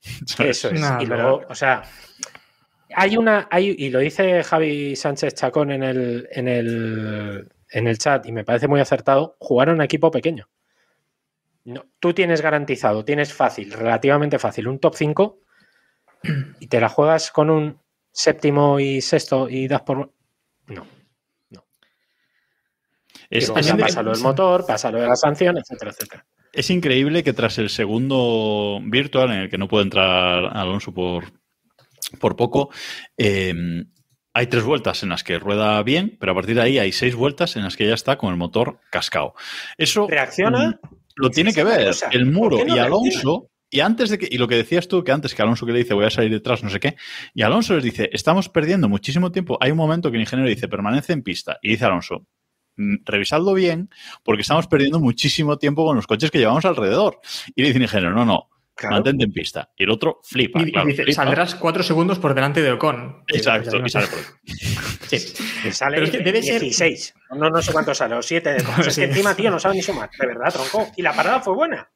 [0.27, 0.59] ¿Sabes?
[0.65, 0.81] Eso es.
[0.81, 1.83] No, y pero- luego, o sea,
[2.95, 7.99] hay una, hay, y lo dice Javi Sánchez Chacón en el, en el, en el
[7.99, 10.49] chat, y me parece muy acertado, jugaron a equipo pequeño.
[11.65, 15.41] No, tú tienes garantizado, tienes fácil, relativamente fácil, un top 5
[16.61, 17.81] y te la juegas con un
[18.13, 20.13] séptimo y sexto y das por.
[20.69, 20.87] No.
[23.29, 25.91] Es, Digo, es pasa, incre- pasa lo del motor, pasa lo de la sanción, etcétera,
[25.91, 26.27] etcétera.
[26.53, 31.25] es increíble que tras el segundo virtual, en el que no puede entrar Alonso por,
[32.21, 32.71] por poco,
[33.17, 33.53] eh,
[34.37, 37.15] hay tres vueltas en las que rueda bien, pero a partir de ahí hay seis
[37.15, 39.33] vueltas en las que ya está con el motor cascado.
[39.79, 40.79] Eso ¿Reacciona?
[40.83, 42.11] mm, lo tiene que ver cosa.
[42.13, 42.79] el ¿Por muro no y?
[42.79, 43.49] Alonso.
[43.71, 45.79] Y antes de que, y lo que decías tú, que antes que Alonso que le
[45.79, 46.97] dice voy a salir detrás, no sé qué,
[47.33, 49.57] y Alonso les dice, estamos perdiendo muchísimo tiempo.
[49.59, 51.57] Hay un momento que el ingeniero dice, permanece en pista.
[51.63, 52.27] Y dice Alonso,
[52.77, 53.89] "Mm, revisadlo bien,
[54.23, 57.21] porque estamos perdiendo muchísimo tiempo con los coches que llevamos alrededor.
[57.55, 58.97] Y le dice el ingeniero, no, no, Claro.
[58.97, 59.71] mantente en pista.
[59.75, 61.23] Y el otro flipa, Y, y claro, dice, flipa.
[61.25, 63.25] saldrás cuatro segundos por delante de Ocon.
[63.29, 64.19] Exacto, y sale por
[65.09, 65.35] Sí.
[65.63, 67.15] Que sale Pero es que debe ser- 16.
[67.37, 69.01] No, no sé cuánto sale, o 7 de Es Sí.
[69.01, 70.11] que encima, tío, no sabe ni sumar.
[70.19, 70.91] De verdad, tronco.
[70.97, 71.89] Y la parada fue buena.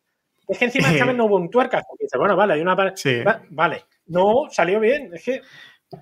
[0.48, 1.84] Es que encima también no hubo un tuercas.
[1.88, 2.96] Porque dice, bueno, vale, hay una parada.
[2.96, 3.20] Sí.
[3.22, 3.84] Va- vale.
[4.06, 5.10] No, salió bien.
[5.14, 5.42] Es que.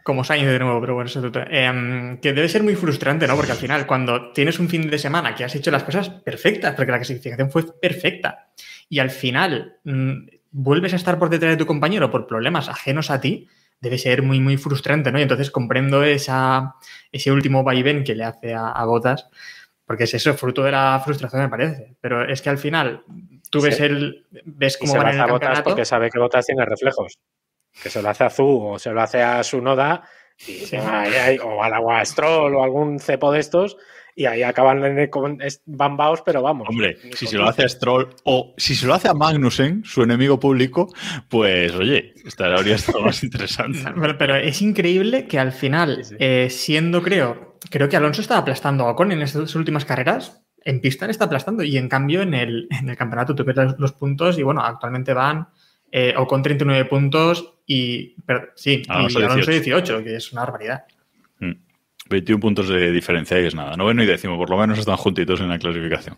[0.05, 1.45] Como Sainz de nuevo, pero bueno, eso es otro.
[1.51, 3.35] Em, que debe ser muy frustrante, ¿no?
[3.37, 6.75] Porque al final, cuando tienes un fin de semana que has hecho las cosas perfectas,
[6.75, 8.51] porque la clasificación fue perfecta,
[8.91, 13.11] y al final mm, vuelves a estar por detrás de tu compañero por problemas ajenos
[13.11, 13.49] a ti,
[13.81, 15.19] debe ser muy, muy frustrante, ¿no?
[15.19, 16.75] Y entonces comprendo esa,
[17.13, 19.29] ese último vaivén que le hace a, a Botas,
[19.85, 21.97] porque es eso, fruto de la frustración, me parece.
[22.01, 23.03] Pero es que al final
[23.51, 23.85] tú ves Sí.
[23.85, 27.19] el ves cómo van en el a Botas porque sabe que Botas tiene reflejos.
[27.83, 30.03] Que se lo hace a Zu o se lo hace a su Noda.
[30.41, 30.77] Y, Sí.
[30.77, 33.77] ay, ay, o al agua Stroll o algún cepo de estos.
[34.21, 36.67] Y ahí acaban en el- con- es- bambaos, pero vamos.
[36.69, 40.03] Hombre, si se lo hace a Stroll o si se lo hace a Magnussen, su
[40.03, 40.93] enemigo público,
[41.29, 43.79] pues oye, esta habría estado más interesante.
[43.95, 46.17] Pero, pero es increíble que al final, Sí, sí.
[46.19, 50.43] eh, siendo, creo, creo que Alonso está aplastando a Ocon en estas últimas carreras.
[50.65, 53.55] En pista le está aplastando y en cambio en el, en el campeonato tú ves
[53.79, 55.47] los, puntos y bueno, actualmente van
[55.93, 58.17] eh, Ocon 39 puntos y,
[58.57, 59.63] sí, y Alonso Alonso 18.
[59.63, 60.85] 18, que es una barbaridad.
[62.09, 62.13] Mm.
[62.13, 63.77] 21 puntos de diferencia y es nada.
[63.77, 66.17] Noveno y décimo, por lo menos están juntitos en la clasificación.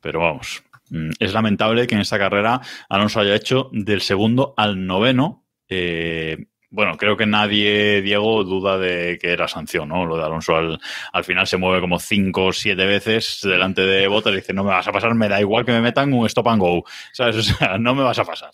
[0.00, 4.86] Pero vamos, mm, es lamentable que en esta carrera Alonso haya hecho del segundo al
[4.86, 5.44] noveno.
[5.68, 6.36] eh,
[6.72, 10.06] bueno, creo que nadie, Diego, duda de que era sanción, ¿no?
[10.06, 10.78] Lo de Alonso al,
[11.12, 14.62] al final se mueve como cinco o siete veces delante de Bottas y dice, no
[14.62, 16.84] me vas a pasar, me da igual que me metan un stop and go.
[17.80, 18.52] No me vas a pasar.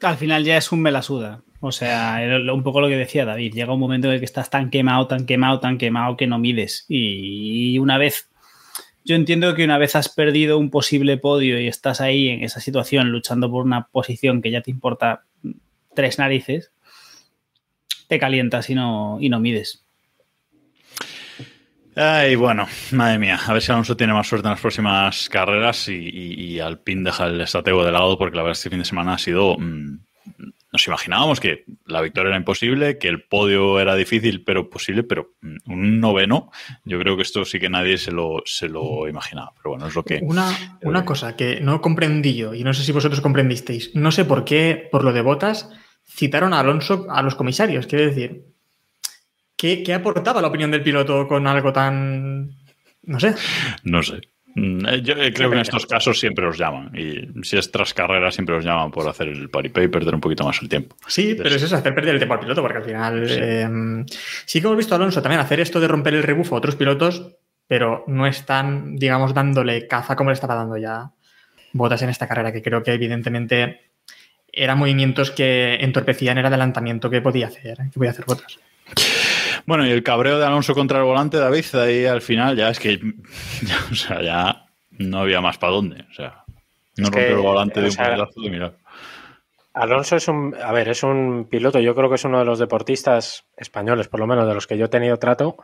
[0.00, 1.42] Al final ya es un me la suda.
[1.60, 2.20] O sea,
[2.52, 3.52] un poco lo que decía David.
[3.52, 6.38] Llega un momento en el que estás tan quemado, tan quemado, tan quemado que no
[6.38, 6.86] mides.
[6.88, 8.30] Y una vez
[9.04, 12.60] yo entiendo que una vez has perdido un posible podio y estás ahí en esa
[12.60, 15.24] situación luchando por una posición que ya te importa
[15.94, 16.72] tres narices,
[18.08, 19.84] te calientas y no, y no mides.
[21.96, 25.88] Ay, bueno, madre mía, a ver si Alonso tiene más suerte en las próximas carreras
[25.88, 29.14] y, y, y deja el estratego de lado porque la verdad este fin de semana
[29.14, 29.56] ha sido...
[29.58, 29.98] Mmm,
[30.72, 35.34] nos imaginábamos que la victoria era imposible, que el podio era difícil, pero posible, pero
[35.66, 36.50] un noveno,
[36.84, 39.52] yo creo que esto sí que nadie se lo, se lo imaginaba.
[39.56, 40.20] Pero bueno, es lo que...
[40.22, 44.24] Una, una cosa que no comprendí yo, y no sé si vosotros comprendisteis, no sé
[44.24, 45.68] por qué, por lo de botas,
[46.06, 47.86] citaron a Alonso a los comisarios.
[47.86, 48.44] Quiero decir,
[49.56, 52.50] ¿qué, qué aportaba la opinión del piloto con algo tan...
[53.02, 53.34] no sé?
[53.84, 54.20] No sé.
[54.54, 56.90] Yo creo que en estos casos siempre los llaman.
[56.94, 60.20] Y si es tras carrera, siempre los llaman por hacer el paripé y perder un
[60.20, 60.96] poquito más el tiempo.
[61.06, 63.28] Sí, Entonces, pero es eso, hacer perder el tiempo al piloto, porque al final.
[63.28, 63.38] Sí.
[63.40, 64.04] Eh,
[64.44, 66.76] sí que hemos visto a Alonso también hacer esto de romper el rebufo a otros
[66.76, 67.36] pilotos,
[67.66, 71.12] pero no están, digamos, dándole caza como le estaba dando ya
[71.72, 73.92] Botas en esta carrera, que creo que evidentemente
[74.52, 78.58] eran movimientos que entorpecían el adelantamiento que podía hacer, que podía hacer Botas.
[79.70, 82.80] Bueno, y el cabreo de Alonso contra el volante, David, ahí al final ya es
[82.80, 82.98] que
[83.62, 86.06] ya, o sea, ya no había más para dónde.
[86.10, 86.42] O sea,
[86.96, 88.76] no es que, el volante de un sea, pedazo de mirar.
[89.72, 92.58] Alonso es un, a ver, es un piloto, yo creo que es uno de los
[92.58, 95.56] deportistas españoles, por lo menos de los que yo he tenido trato,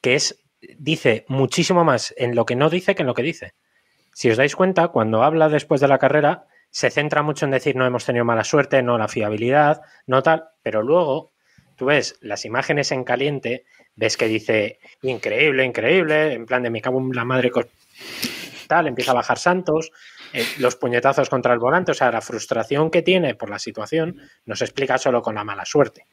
[0.00, 0.40] que es,
[0.78, 3.54] dice muchísimo más en lo que no dice que en lo que dice.
[4.14, 7.74] Si os dais cuenta, cuando habla después de la carrera, se centra mucho en decir
[7.74, 11.32] no hemos tenido mala suerte, no la fiabilidad, no tal, pero luego
[11.80, 13.64] tú ves las imágenes en caliente,
[13.96, 17.50] ves que dice increíble, increíble, en plan de me cago en la madre
[18.66, 19.90] tal, empieza a bajar Santos,
[20.34, 24.20] eh, los puñetazos contra el volante, o sea, la frustración que tiene por la situación
[24.44, 26.04] no se explica solo con la mala suerte.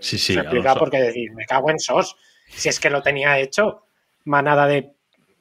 [0.00, 0.34] Sí, sí.
[0.34, 0.80] Se explica Alonso.
[0.80, 2.16] porque decir, me cago en sos,
[2.48, 3.84] si es que lo tenía hecho,
[4.24, 4.90] manada de...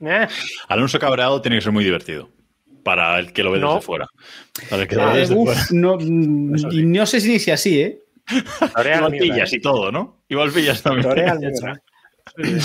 [0.02, 0.28] Eh.
[0.68, 2.30] Alonso cabreado tiene que ser muy divertido.
[2.84, 3.74] Para el que lo ve No.
[3.74, 4.08] desde fuera.
[4.70, 5.62] Para el que lo ve desde uf, fuera.
[5.72, 8.05] no, y no sé si si así, ¿eh?
[8.76, 9.58] Torea al Igual Miura, pillas eh.
[9.58, 10.24] y todo, ¿no?
[10.28, 11.16] Igual pillas también.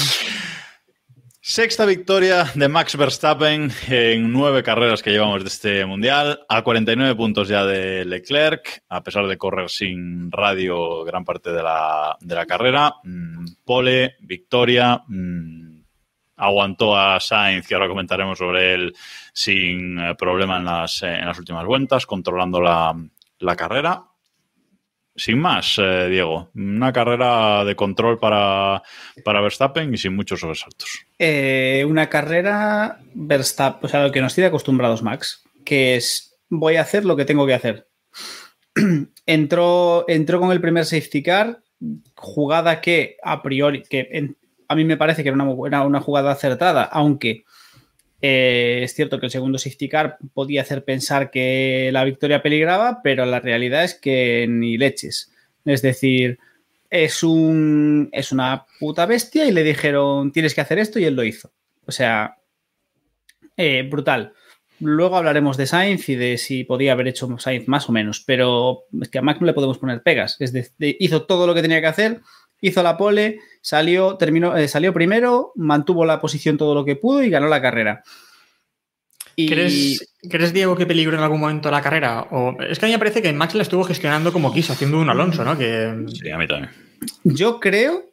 [1.43, 7.17] Sexta victoria de Max Verstappen en nueve carreras que llevamos de este mundial, a 49
[7.17, 12.35] puntos ya de Leclerc, a pesar de correr sin radio gran parte de la, de
[12.35, 12.95] la carrera.
[13.03, 15.81] Mm, Pole, victoria, mm,
[16.37, 18.95] aguantó a Sainz, que ahora comentaremos sobre él,
[19.33, 22.95] sin eh, problema en las, eh, en las últimas vueltas, controlando la,
[23.39, 24.05] la carrera.
[25.21, 28.83] Sin más, eh, Diego, una carrera de control para,
[29.23, 31.05] para Verstappen y sin muchos sobresaltos.
[31.19, 36.77] Eh, una carrera Verstappen, o sea, lo que nos tiene acostumbrados Max, que es voy
[36.77, 37.87] a hacer lo que tengo que hacer.
[39.27, 41.61] entró, entró con el primer safety car,
[42.15, 44.35] jugada que a priori, que
[44.69, 47.45] a mí me parece que era una, era una jugada acertada, aunque
[48.23, 53.01] eh, es cierto que el segundo safety car podía hacer pensar que la victoria peligraba,
[53.03, 55.33] pero la realidad es que ni leches.
[55.65, 56.39] Es decir,
[56.91, 61.15] es, un, es una puta bestia y le dijeron tienes que hacer esto y él
[61.15, 61.53] lo hizo.
[61.87, 62.37] O sea,
[63.57, 64.35] eh, brutal.
[64.81, 68.85] Luego hablaremos de Sainz y de si podía haber hecho Sainz más o menos, pero
[69.01, 70.37] es que a Max no le podemos poner pegas.
[70.41, 72.21] Es decir, hizo todo lo que tenía que hacer,
[72.61, 77.23] hizo la pole, salió, terminó, eh, salió primero, mantuvo la posición todo lo que pudo
[77.23, 78.03] y ganó la carrera.
[79.37, 82.23] Y ¿Crees, ¿Crees, Diego, que peligro en algún momento la carrera?
[82.31, 85.01] O, es que a mí me parece que Max la estuvo gestionando como quiso, haciendo
[85.01, 85.57] un Alonso, ¿no?
[85.57, 86.71] Que, Sí, a mí también.
[87.25, 88.11] yo creo,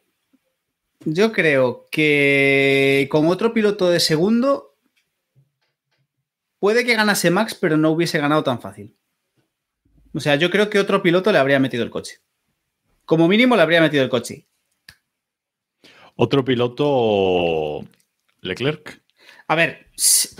[1.04, 4.74] yo creo que con otro piloto de segundo
[6.58, 8.94] puede que ganase Max, pero no hubiese ganado tan fácil.
[10.14, 12.20] O sea, yo creo que otro piloto le habría metido el coche.
[13.08, 14.46] Como mínimo le habría metido el coche.
[16.16, 17.82] Otro piloto,
[18.42, 19.02] Leclerc.
[19.46, 19.86] A ver,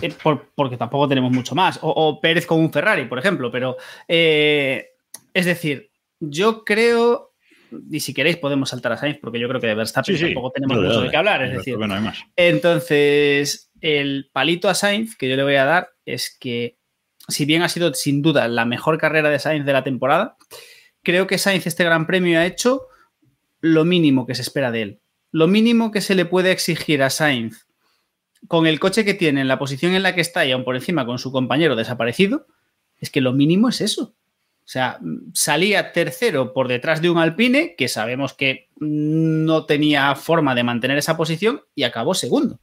[0.03, 1.79] eh, por- porque tampoco tenemos mucho más.
[1.81, 3.49] O, o Pérez con un Ferrari, por ejemplo.
[3.51, 3.75] Pero,
[4.07, 4.89] eh,
[5.33, 7.33] es decir, yo creo,
[7.89, 10.25] y si queréis podemos saltar a Sainz, porque yo creo que de Verstappen Sí, sí.
[10.27, 11.41] tampoco tenemos Dale, mucho de qué hablar.
[11.41, 12.19] Es decir, no hay más.
[12.35, 16.77] Entonces, el palito a Sainz que yo le voy a dar es que,
[17.27, 20.37] si bien ha sido sin duda la mejor carrera de Sainz de la temporada,
[21.09, 22.83] creo que Sainz este gran premio ha hecho
[23.61, 24.99] lo mínimo que se espera de él.
[25.31, 27.65] Lo mínimo que se le puede exigir a Sainz
[28.47, 30.75] con el coche que tiene, en la posición en la que está y aún por
[30.75, 32.45] encima con su compañero desaparecido,
[32.99, 34.13] es que lo mínimo es eso.
[34.63, 34.99] O sea,
[35.33, 40.99] salía tercero por detrás de un Alpine que sabemos que no tenía forma de mantener
[40.99, 42.59] esa posición y acabó segundo.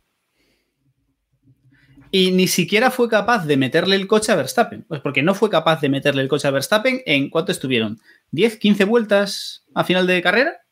[2.19, 4.87] Y ni siquiera fue capaz de meterle el coche a Verstappen.
[4.89, 8.01] Pues porque no fue capaz de meterle el coche a Verstappen en cuánto estuvieron.
[8.33, 10.63] ¿10, 15 vueltas a final de carrera?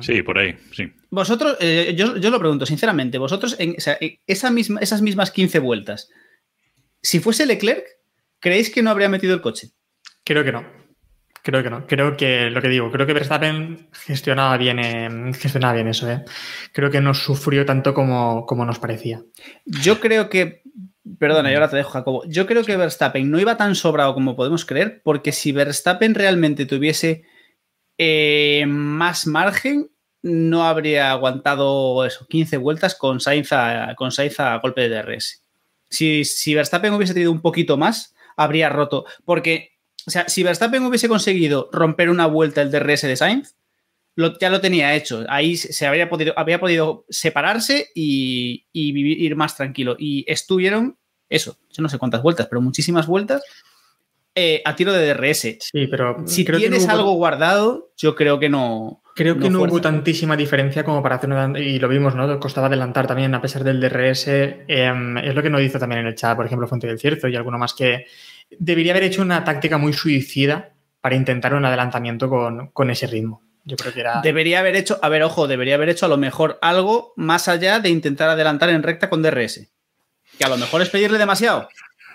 [0.00, 0.92] Sí, por ahí, sí.
[1.10, 5.02] Vosotros, eh, yo, yo lo pregunto sinceramente, vosotros, en, o sea, en esa misma, esas
[5.02, 6.08] mismas 15 vueltas,
[7.02, 7.84] si fuese Leclerc,
[8.38, 9.70] ¿creéis que no habría metido el coche?
[10.22, 10.64] Creo que no.
[11.44, 11.86] Creo que no.
[11.86, 16.10] Creo que, lo que digo, creo que Verstappen gestionaba bien, eh, gestionaba bien eso.
[16.10, 16.24] ¿eh?
[16.72, 19.22] Creo que no sufrió tanto como, como nos parecía.
[19.66, 20.62] Yo creo que,
[21.18, 22.24] perdona, y ahora te dejo, Jacobo.
[22.26, 26.64] Yo creo que Verstappen no iba tan sobrado como podemos creer, porque si Verstappen realmente
[26.64, 27.24] tuviese
[27.98, 29.90] eh, más margen,
[30.22, 35.42] no habría aguantado eso, 15 vueltas con Sainz a, con Sainz a golpe de DRS.
[35.90, 39.04] Si, si Verstappen hubiese tenido un poquito más, habría roto.
[39.26, 39.73] Porque,
[40.06, 43.54] o sea, si Verstappen hubiese conseguido romper una vuelta el DRS de Sainz,
[44.16, 45.24] lo, ya lo tenía hecho.
[45.28, 49.96] Ahí se habría podido, había podido separarse y, y vivir, ir más tranquilo.
[49.98, 50.96] Y estuvieron,
[51.28, 53.42] eso, yo no sé cuántas vueltas, pero muchísimas vueltas
[54.36, 55.58] eh, a tiro de DRS.
[55.60, 59.00] Sí, pero Si tienes no hubo- algo guardado, yo creo que no.
[59.16, 59.74] Creo que no, fuerza.
[59.74, 62.40] hubo tantísima diferencia como para hacer una, y lo vimos, ¿no?
[62.40, 64.26] Costaba adelantar también a pesar del DRS.
[64.66, 67.28] em, es lo que nos dice también en el chat, por ejemplo, Fuente del Cierzo
[67.28, 68.06] y alguno más que
[68.58, 73.42] debería haber hecho una táctica muy suicida para intentar un adelantamiento con, con ese ritmo.
[73.64, 74.20] Yo creo que era.
[74.22, 77.78] Debería haber hecho, a ver, ojo, debería haber hecho a lo mejor algo más allá
[77.80, 79.68] de intentar adelantar en recta con DRS.
[80.38, 81.68] Que a lo mejor es pedirle demasiado.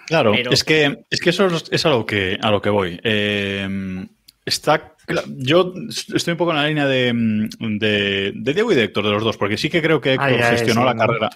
[0.06, 2.70] Claro, Pero- es que es que eso es, es a lo que a lo que
[2.70, 3.00] voy.
[3.04, 4.06] Eh,
[4.46, 4.96] está
[5.38, 5.74] yo
[6.16, 7.12] estoy un poco en la línea de,
[7.60, 10.28] de, de Diego y de Héctor de los dos, porque sí que creo que Héctor
[10.30, 11.00] Ay, ay, gestionó sí, la no.
[11.00, 11.30] carrera.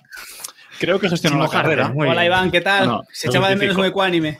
[0.79, 1.93] Creo que gestionó la mojarte, carrera.
[1.95, 2.25] Hola.
[2.25, 2.87] Iván, ¿qué tal?
[2.87, 4.39] No, Se echaba de menos un ecuánime.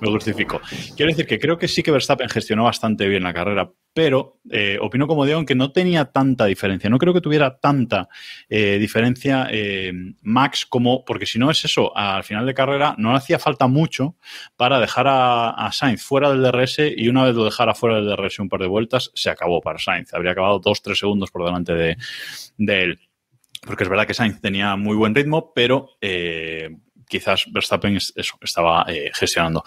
[0.00, 0.60] Me justifico.
[0.96, 4.78] Quiero decir que creo que sí que Verstappen gestionó bastante bien la carrera, pero eh,
[4.80, 6.88] opino como Diego que no tenía tanta diferencia.
[6.90, 8.08] No creo que tuviera tanta
[8.48, 9.92] eh, diferencia eh,
[10.22, 14.16] Max como, porque si no es eso, al final de carrera no hacía falta mucho
[14.56, 18.38] para dejar a, Sainz fuera del DRS y una vez lo dejara fuera del DRS
[18.40, 20.12] un par de vueltas, se acabó para Sainz.
[20.14, 21.96] Habría acabado dos, tres segundos por delante de,
[22.58, 22.98] él.
[23.66, 25.90] Porque es verdad que Sainz tenía muy buen ritmo, pero
[27.10, 29.62] quizás Verstappen es- eso, estaba eh, gestionando.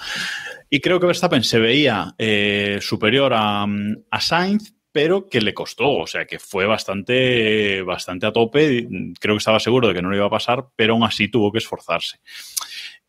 [0.70, 3.64] Y creo que Verstappen se veía eh, superior a,
[4.10, 8.88] a Sainz, pero que le costó, o sea, que fue bastante, bastante a tope.
[9.20, 11.52] Creo que estaba seguro de que no le iba a pasar, pero aún así tuvo
[11.52, 12.20] que esforzarse.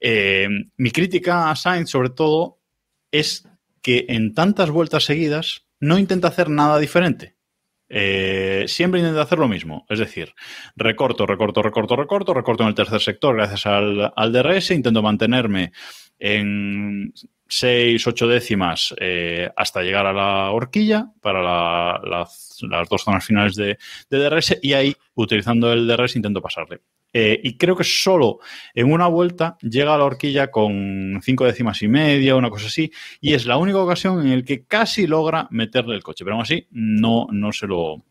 [0.00, 2.58] Eh, mi crítica a Sainz, sobre todo,
[3.10, 3.46] es
[3.82, 7.33] que en tantas vueltas seguidas no intenta hacer nada diferente.
[7.88, 10.32] Eh, siempre intenta hacer lo mismo, es decir,
[10.74, 15.72] recorto, recorto, recorto, recorto, recorto en el tercer sector gracias al, al DRS, intento mantenerme
[16.18, 17.12] en
[17.46, 23.24] 6, 8 décimas eh, hasta llegar a la horquilla para la- las, las dos zonas
[23.24, 23.76] finales de,
[24.08, 26.80] de DRS y ahí, utilizando el DRS, intento pasarle.
[27.16, 28.40] Eh, y creo que solo
[28.74, 32.90] en una vuelta llega a la horquilla con 5 décimas y media, una cosa así,
[33.20, 36.42] y es la única ocasión en la que casi logra meterle el coche, pero aún
[36.42, 38.02] así no, no se lo,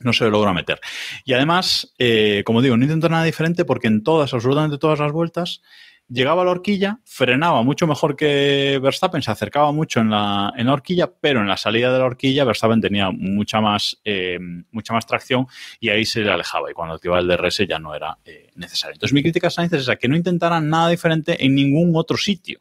[0.00, 0.80] no se lo logra meter.
[1.26, 5.12] Y además, eh, como digo, no intento nada diferente porque en todas, absolutamente todas las
[5.12, 5.60] vueltas,
[6.08, 10.66] llegaba a la horquilla, frenaba mucho mejor que Verstappen, se acercaba mucho en la, en
[10.66, 14.38] la horquilla, pero en la salida de la horquilla Verstappen tenía mucha más, eh,
[14.70, 15.46] mucha más tracción
[15.80, 18.94] y ahí se le alejaba y cuando activaba el DRS ya no era eh, necesario.
[18.94, 22.16] Entonces mi crítica a Sainz es esa, que no intentara nada diferente en ningún otro
[22.16, 22.60] sitio,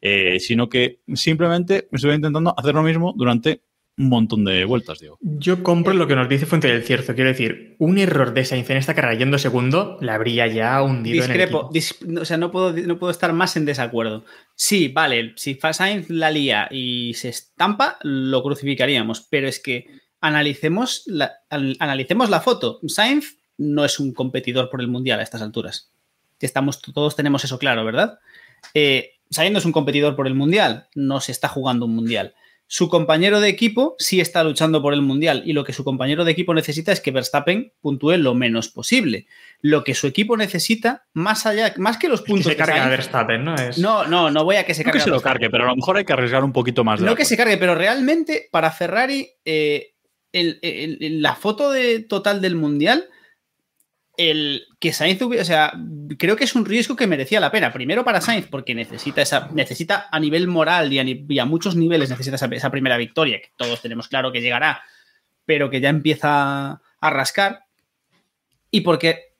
[0.00, 3.62] eh, sino que simplemente estuve intentando hacer lo mismo durante
[3.98, 5.18] un montón de vueltas, digo.
[5.20, 7.14] Yo compro lo que nos dice Fuente del Cierzo.
[7.14, 11.16] Quiero decir, un error de Sainz en esta carrera yendo segundo le habría ya hundido
[11.24, 14.24] Discrepo, en el dis- o sea, no puedo, no puedo estar más en desacuerdo.
[14.54, 19.86] Sí, vale, si Sainz la lía y se estampa, lo crucificaríamos, pero es que
[20.20, 22.80] analicemos la, an- analicemos la foto.
[22.86, 25.90] Sainz no es un competidor por el Mundial a estas alturas.
[26.40, 28.18] Estamos, todos tenemos eso claro, ¿verdad?
[28.74, 32.34] Eh, Sainz no es un competidor por el Mundial, no se está jugando un Mundial.
[32.74, 36.24] Su compañero de equipo sí está luchando por el Mundial y lo que su compañero
[36.24, 39.26] de equipo necesita es que Verstappen puntúe lo menos posible.
[39.60, 42.76] Lo que su equipo necesita, más allá, más que los Que puntos se que carga
[42.76, 43.54] a Sainz- Verstappen, ¿no?
[43.56, 43.76] Es...
[43.76, 45.04] no, no, no voy a que se No que cargue.
[45.04, 47.14] se lo cargue, pero a lo mejor hay que arriesgar un poquito más de No
[47.14, 49.92] que se cargue, pero realmente para Ferrari, eh,
[50.32, 53.04] el- el- el- la foto de, total del Mundial,
[54.16, 55.72] el que Sainz o sea,
[56.18, 57.72] creo que es un riesgo que merecía la pena.
[57.72, 62.36] Primero para Sainz, porque necesita esa, necesita a nivel moral y a, muchos niveles necesita
[62.36, 64.82] esa primera victoria, que todos tenemos claro que llegará,
[65.46, 67.64] pero que ya empieza a rascar.
[68.70, 69.32] Y porque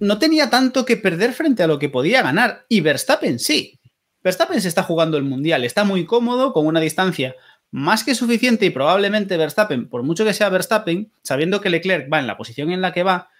[0.00, 2.64] no tenía tanto que perder frente a lo que podía ganar.
[2.68, 3.78] Y Verstappen sí.
[4.22, 7.34] Verstappen se está jugando el Mundial, está muy cómodo, con una distancia
[7.72, 12.20] más que suficiente y probablemente Verstappen, por mucho que sea Verstappen, sabiendo que Leclerc va
[12.20, 13.30] en la posición en la que va,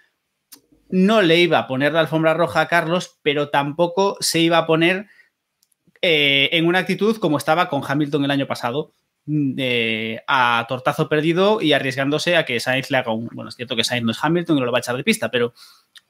[0.93, 4.67] no le iba a poner la alfombra roja a Carlos, pero tampoco se iba a
[4.67, 5.07] poner
[6.03, 8.91] eh, en una actitud como estaba con Hamilton el año pasado,
[9.25, 13.27] mm, eh, a tortazo perdido y arriesgándose a que Sainz le haga un.
[13.33, 15.03] Bueno, es cierto que Sainz no es Hamilton y no lo va a echar de
[15.03, 15.55] pista, pero.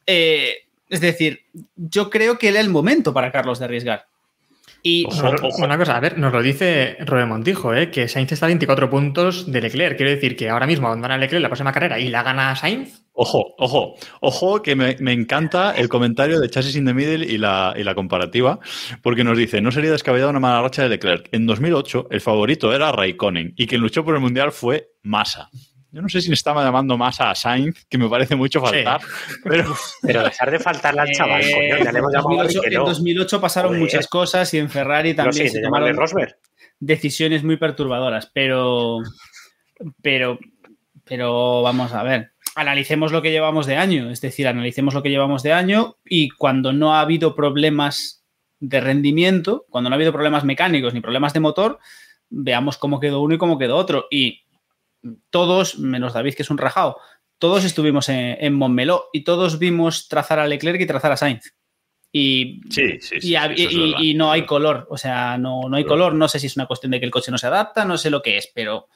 [0.06, 1.46] eh, es decir,
[1.78, 4.06] yo creo que era el momento para Carlos de arriesgar.
[4.84, 5.48] Y Ojo.
[5.60, 7.90] Una cosa, a ver, nos lo dice Robert Montijo, ¿eh?
[7.90, 9.96] que Sainz está a 24 puntos de Leclerc.
[9.96, 13.03] Quiero decir que ahora mismo abandona Leclerc la próxima carrera y la gana Sainz.
[13.16, 17.38] Ojo, ojo, ojo, que me, me encanta el comentario de Chassis in the Middle y
[17.38, 18.60] la, y la comparativa,
[19.04, 21.30] porque nos dice, no sería descabellada una mala racha de Leclerc.
[21.32, 25.50] En 2008 el favorito era Raikkonen y quien luchó por el Mundial fue Massa.
[25.92, 29.00] Yo no sé si me estaba llamando Massa a Sainz, que me parece mucho faltar,
[29.44, 32.58] pero Pero dejar de faltarle al chaval, eh, coño, ya le hemos en, llamado 2008,
[32.58, 32.86] en Riqueló.
[32.86, 33.82] 2008 pasaron Joder.
[33.84, 36.36] muchas cosas y en Ferrari No, también sí, se tomaron Rosberg.
[36.80, 39.02] decisiones muy perturbadoras, pero,
[40.02, 40.40] pero,
[41.06, 45.10] pero vamos a ver, analicemos lo que llevamos de año, es decir, analicemos lo que
[45.10, 48.24] llevamos de año y cuando no ha habido problemas
[48.60, 51.80] de rendimiento, cuando no ha habido problemas mecánicos ni problemas de motor,
[52.30, 54.08] veamos cómo quedó uno y cómo quedó otro.
[54.10, 54.44] Y
[55.30, 56.98] todos, menos David, que es un rajado,
[57.38, 61.54] todos estuvimos en, en Montmeló y todos vimos trazar a Leclerc y trazar a Sainz.
[62.16, 63.36] Y sí, sí, sí.
[63.56, 66.56] y, y no hay color, o sea, no, no hay color, no sé si es
[66.56, 68.88] una cuestión de que el coche no se adapta, no sé lo que es, pero,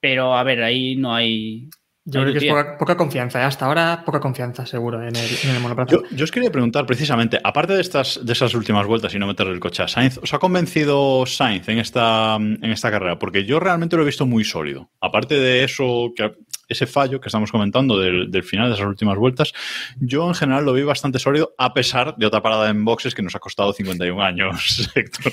[0.00, 1.70] pero a ver, ahí no hay...
[2.08, 3.40] Yo creo que es poca, poca confianza.
[3.40, 3.44] ¿eh?
[3.44, 5.90] Hasta ahora, poca confianza, seguro, en el, en el monoplaza.
[5.90, 9.26] Yo, yo os quería preguntar precisamente, aparte de estas de esas últimas vueltas y no
[9.26, 13.18] meterle el coche a Sainz, ¿os ha convencido Sainz en esta, en esta carrera?
[13.18, 14.88] Porque yo realmente lo he visto muy sólido.
[15.00, 16.32] Aparte de eso, que,
[16.68, 19.52] ese fallo que estamos comentando del, del final de esas últimas vueltas,
[19.98, 23.22] yo en general lo vi bastante sólido, a pesar de otra parada en boxes que
[23.22, 25.32] nos ha costado 51 años, Héctor.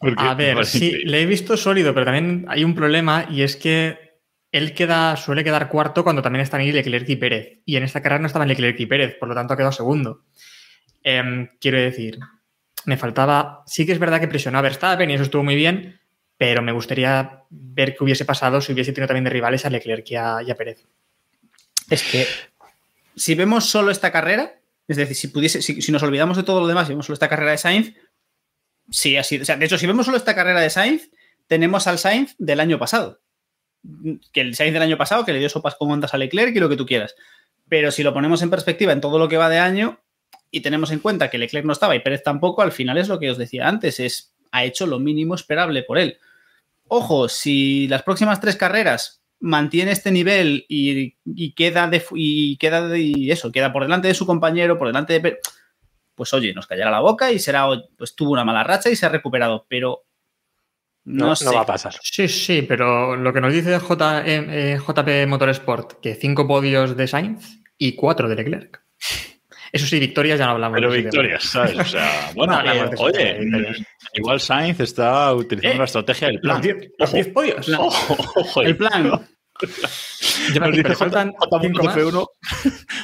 [0.00, 3.56] Porque A ver, sí, le he visto sólido, pero también hay un problema y es
[3.56, 4.09] que
[4.52, 7.60] él queda, suele quedar cuarto cuando también están ahí Leclerc y Pérez.
[7.64, 10.24] Y en esta carrera no estaban Leclerc y Pérez, por lo tanto ha quedado segundo.
[11.02, 12.18] Em, quiero decir,
[12.84, 13.62] me faltaba.
[13.66, 16.00] Sí que es verdad que presionó a Verstappen y eso estuvo muy bien,
[16.36, 20.10] pero me gustaría ver qué hubiese pasado si hubiese tenido también de rivales a Leclerc
[20.10, 20.84] y a, y a Pérez.
[21.88, 22.26] Es que
[23.14, 26.66] si vemos solo esta carrera, es decir, si si, si nos olvidamos de todo lo
[26.66, 27.94] demás y vemos solo esta carrera de Sainz,
[28.90, 29.42] sí ha sido.
[29.42, 31.10] O sea, de hecho, si vemos solo esta carrera de Sainz,
[31.46, 33.20] tenemos al Sainz del año pasado.
[34.32, 36.60] Que el Sainz del año pasado, que le dio sopas con ondas a Leclerc y
[36.60, 37.14] lo que tú quieras.
[37.68, 40.00] Pero si lo ponemos en perspectiva en todo lo que va de año
[40.50, 43.18] y tenemos en cuenta que Leclerc no estaba y Pérez tampoco, al final es lo
[43.18, 46.18] que os decía antes, es ha hecho lo mínimo esperable por él.
[46.88, 51.14] Ojo, si las próximas tres carreras mantiene este nivel y,
[51.52, 55.18] queda de y queda de y eso, queda por delante de su compañero, por delante
[55.20, 55.38] de
[56.14, 57.66] pues oye, nos callará la boca y será,
[57.96, 60.04] pues tuvo una mala racha y se ha recuperado, pero
[61.04, 61.44] no, No, sé.
[61.46, 61.94] no va a pasar.
[62.02, 66.96] Sí, sí, pero lo que nos dice J, eh, eh, JP Motorsport, que cinco podios
[66.96, 68.80] de Sainz y cuatro de Leclerc.
[69.72, 70.76] Eso sí, victorias ya no hablamos.
[70.76, 71.76] Pero victorias, ¿sabes?
[71.78, 73.82] O sea, bueno, No eh, oye, victorias.
[74.14, 76.56] igual Sainz está utilizando Eh, la estrategia del plan.
[76.56, 77.68] Los diez- los Ojo, 10 podios.
[77.68, 79.10] ojo, ojo, El plan, me
[80.60, 81.94] Nos dice pero faltan J- cinco más.
[81.96, 82.26] J1CF1,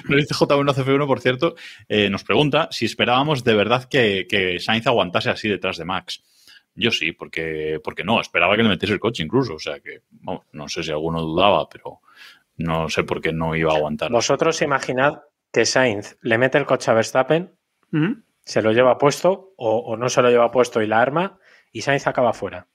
[0.09, 1.55] nos dice J1CF1, por cierto,
[1.89, 6.23] eh, nos pregunta si esperábamos de verdad que, que Sainz aguantase así detrás de Max.
[6.77, 9.55] Yo sí, porque, porque no, esperaba que le metiese el coche incluso.
[9.55, 12.01] O sea que, vamos, no sé si alguno dudaba, pero
[12.59, 14.11] no sé por qué no iba a aguantar.
[14.12, 15.22] Vosotros imaginad
[15.53, 17.53] que Sainz le mete el coche a Verstappen,
[17.93, 18.22] Ujú.
[18.45, 21.39] se lo lleva puesto o, o no se lo lleva puesto y la arma
[21.72, 22.66] y Sainz acaba fuera.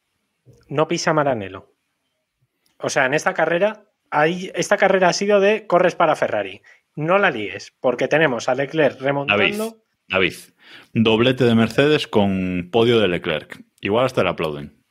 [0.68, 1.72] No pisa Maranelo.
[2.80, 6.62] O sea, en esta carrera, hay, esta carrera ha sido de corres para Ferrari.
[6.96, 9.78] No la líes, porque tenemos a Leclerc David, remontando.
[10.08, 10.34] David,
[10.94, 13.64] doblete de Mercedes con podio de Leclerc.
[13.82, 14.82] Igual hasta le aplauden.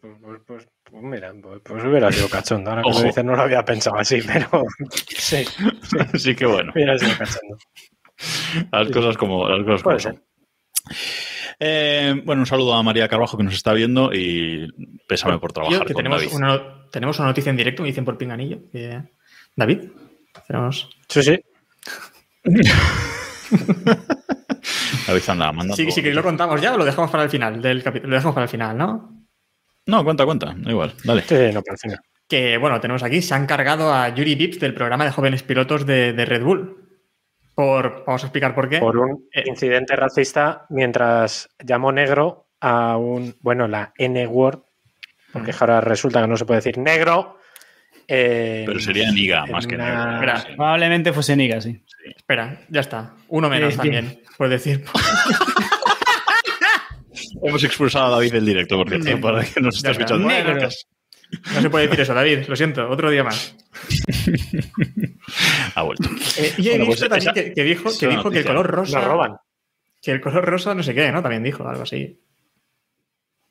[0.00, 2.70] Pues, pues- pues- pues mira, pues, pues hubiera sido cachondo.
[2.70, 4.48] Ahora que lo dices, no lo había pensado así, pero
[5.16, 5.44] sí,
[6.14, 7.58] Así que bueno, hubiera sido cachondo.
[8.70, 10.22] las cosas como, las cosas como son.
[11.58, 14.68] Eh, bueno, un saludo a María Carbajo que nos está viendo y
[15.08, 16.34] pésame por Yo, trabajar que con tenemos David.
[16.36, 18.60] una, tenemos una noticia en directo, me dicen por pinganillo.
[18.70, 19.02] que-
[19.56, 19.88] David,
[20.46, 20.88] tenemos...
[21.08, 21.40] Sí, sí.
[25.06, 25.76] David anda mandando.
[25.76, 28.10] Sí, sí, que lo contamos ya o lo dejamos para el final del capítulo.
[28.10, 29.12] Lo dejamos para el final, ¿no?
[29.86, 30.54] No, cuenta, cuenta.
[30.56, 30.92] Da igual.
[31.04, 31.22] Dale.
[31.22, 31.98] Sí, sí, no, por el final.
[32.28, 35.86] Que bueno, tenemos aquí, se han cargado a Yuri Vips del programa de jóvenes pilotos
[35.86, 36.82] de, de Red Bull.
[37.54, 38.78] Por, vamos a explicar por qué.
[38.80, 39.44] Por un Eh.
[39.46, 44.58] incidente racista mientras llamó negro a un, bueno, la N-word,
[45.32, 47.35] porque ahora resulta que no se puede decir negro.
[48.08, 50.48] Eh, Pero sería Niga más que una- Sí.
[50.56, 51.82] probablemente fuese Niga, sí.
[52.16, 53.14] Espera, ya está.
[53.28, 54.84] Uno menos Eh, también, por decir.
[57.42, 59.90] Hemos expulsado a David del directo, por cierto, para que nos está.
[59.92, 60.26] escuchando.
[60.28, 60.68] Negro.
[61.54, 62.46] No se puede decir eso, David.
[62.48, 63.56] Lo siento, otro día más.
[65.74, 66.08] Ha vuelto.
[66.38, 68.44] Eh, y he Bueno, visto pues también esa- que, que dijo, que, dijo que el
[68.46, 68.98] color rosa.
[69.00, 69.36] Nos roban.
[70.00, 71.20] Que el color rosa no sé qué, ¿no?
[71.22, 72.20] También dijo algo así.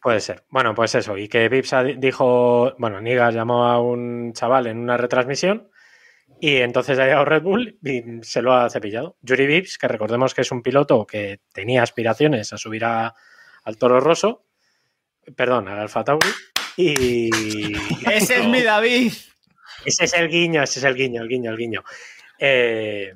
[0.06, 0.44] Puede ser.
[0.50, 1.18] Bueno, pues eso.
[1.18, 5.72] Y que Vips dijo, bueno, Nigas llamó a un chaval en una retransmisión
[6.40, 9.18] y entonces ha llegado Red Bull y se lo ha cepillado.
[9.24, 13.16] Yuri Vips, que recordemos que es un piloto que tenía aspiraciones a subir a-
[13.64, 14.46] al Toro Rosso,
[15.36, 16.28] perdón, al Alfa Tauri,
[16.78, 17.72] y...
[18.08, 19.12] Ese es mi David.
[19.86, 21.84] Ese es el guiño, ese es el guiño, el guiño, el guiño.
[22.38, 23.12] Eh,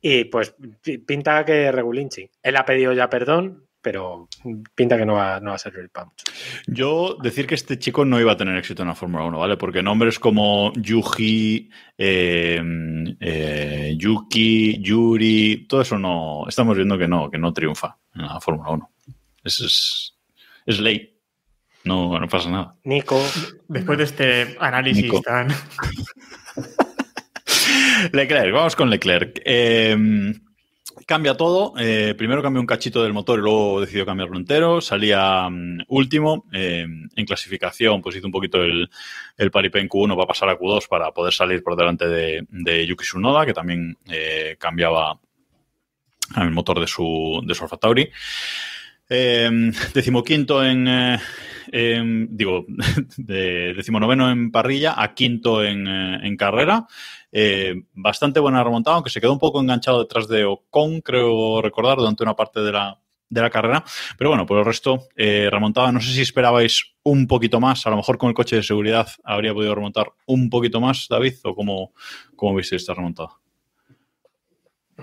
[0.00, 2.28] y pues pi- pinta que Regulinchi.
[2.42, 4.28] Él ha pedido ya perdón, pero
[4.74, 6.24] pinta que no va, no va a servir para mucho.
[6.66, 9.58] Yo decir que este chico no iba a tener éxito en la Fórmula 1, ¿vale?
[9.58, 11.68] Porque nombres como Yuji,
[11.98, 12.62] eh,
[13.20, 16.44] eh, Yuki, Yuri, todo eso no.
[16.48, 18.90] Estamos viendo que no, que no triunfa en la Fórmula 1.
[19.44, 20.16] Es, es,
[20.64, 21.18] es ley.
[21.84, 22.76] No, no pasa nada.
[22.84, 23.22] Nico,
[23.68, 25.20] Después de este análisis Nico.
[25.20, 25.48] tan.
[28.12, 29.42] Leclerc, vamos con Leclerc.
[29.44, 30.34] Eh,
[31.06, 31.74] cambia todo.
[31.78, 34.80] Eh, primero cambió un cachito del motor y luego decidió cambiarlo entero.
[34.80, 36.44] Salía mm, último.
[36.52, 36.86] Eh,
[37.16, 38.88] en clasificación, pues hizo un poquito el,
[39.36, 42.86] el paripé en Q1 para pasar a Q2 para poder salir por delante de, de
[42.86, 45.18] Yuki Tsunoda, que también eh, cambiaba
[46.36, 48.08] el motor de su, de su Alfa Tauri.
[49.08, 49.50] Eh,
[49.92, 50.88] decimoquinto en,
[51.70, 52.64] en- digo,
[53.18, 56.86] de decimonoveno en parrilla a quinto en, en carrera.
[57.36, 61.98] Eh, bastante buena remontada, aunque se quedó un poco enganchado detrás de Ocon, creo recordar,
[61.98, 63.84] durante una parte de la, de la carrera.
[64.16, 65.90] Pero bueno, por el resto, eh, remontada.
[65.90, 67.88] No sé si esperabais un poquito más.
[67.88, 71.34] A lo mejor con el coche de seguridad habría podido remontar un poquito más, David,
[71.42, 71.92] o cómo,
[72.36, 73.30] cómo viste esta remontada.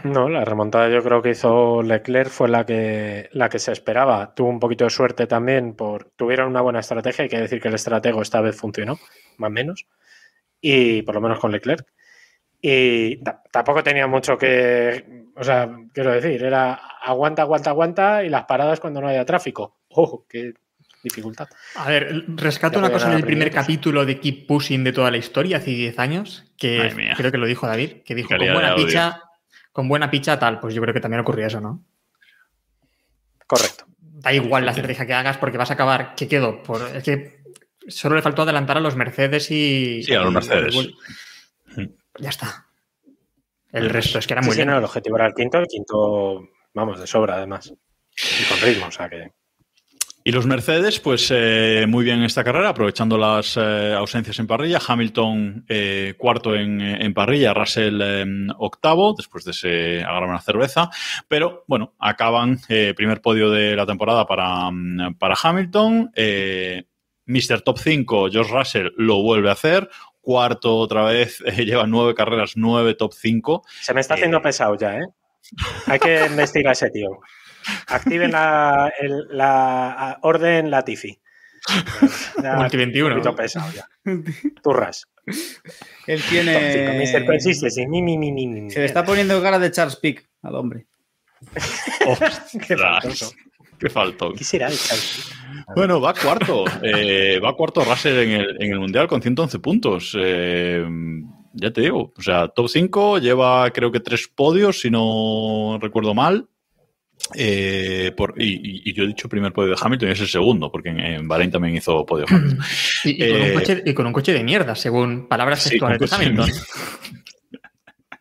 [0.06, 4.34] no, la remontada yo creo que hizo Leclerc fue la que, la que se esperaba.
[4.34, 7.24] Tuvo un poquito de suerte también, por tuvieron una buena estrategia.
[7.24, 8.98] Hay que decir que el estratego esta vez funcionó,
[9.38, 9.86] más o menos,
[10.62, 11.86] y por lo menos con Leclerc.
[12.62, 18.30] Y ta- tampoco tenía mucho que, o sea, quiero decir, era aguanta, aguanta, aguanta y
[18.30, 19.78] las paradas cuando no haya tráfico.
[19.90, 20.54] ¡Oh, qué
[21.04, 21.48] dificultad!
[21.76, 25.10] A ver, rescato Ya una cosa dar del primer capítulo de Keep Pushing de toda
[25.10, 26.78] la historia, hace 10 años, que
[27.18, 29.22] creo que lo dijo David, que dijo con buena picha,
[29.72, 31.84] con buena picha tal, pues yo creo que también ocurría eso, ¿no?
[33.48, 33.86] Correcto.
[34.00, 36.62] Da igual la estrategia que hagas porque vas a acabar, ¿qué quedó?
[36.62, 37.42] Por, es que
[37.88, 40.04] solo le faltó adelantar a los Mercedes y...
[40.04, 40.76] Sí, a los y- Mercedes.
[42.22, 42.68] Ya está.
[43.72, 44.78] El resto es que era Sí, muy sí, no, lento.
[44.80, 47.74] el objetivo era el quinto, el quinto, vamos, de sobra además.
[47.74, 49.32] Y con ritmo, o sea que.
[50.24, 54.46] Y los Mercedes, pues eh, muy bien en esta carrera, aprovechando las eh, ausencias en
[54.46, 54.80] parrilla.
[54.88, 58.26] Hamilton eh, cuarto en, en parrilla, Russell eh,
[58.60, 60.92] octavo, después de ese agarrar una cerveza.
[61.28, 66.12] Pero bueno, acaban eh, primer podio de la temporada para, mm, para Hamilton.
[66.14, 66.84] Eh,
[67.26, 67.62] Mr.
[67.62, 69.90] Top 5, George Russell lo vuelve a hacer.
[70.22, 73.64] Cuarto otra vez, eh, lleva nueve carreras, nueve top 5.
[73.82, 74.18] Se me está Eh.
[74.18, 75.06] haciendo pesado ya, ¿eh?
[75.88, 77.10] Hay que investigar a ese tío.
[77.88, 81.20] Activen la, el- la orden Latifi.
[82.58, 83.08] Multi 21.
[83.16, 83.88] Un poquito pesado ya.
[84.64, 85.08] Turras.
[86.08, 86.98] Él tiene.
[87.88, 88.72] Mi, mi, mi.
[88.72, 90.88] Se le está poniendo cara de Charles Pick al hombre.
[92.68, 93.32] Qué faltoso.
[93.80, 94.34] Qué faltó.
[94.34, 95.36] ¿Qué será el Chelsea?
[95.76, 96.66] Bueno, va cuarto.
[96.84, 100.16] Eh, va cuarto Russell en el, en el Mundial con 111 puntos.
[100.20, 100.86] Eh,
[101.54, 106.14] ya te digo, o sea, top 5, lleva creo que tres podios, si no recuerdo
[106.14, 106.48] mal.
[107.36, 110.72] Eh, por, y, y- yo he dicho primer podio de Hamilton y es el segundo,
[110.72, 112.60] porque en, en Bahrein también hizo podio Hamilton.
[113.04, 116.00] Y, y con Eh, un coche, y con un coche de mierda, según palabras textuales
[116.00, 116.50] de Hamilton.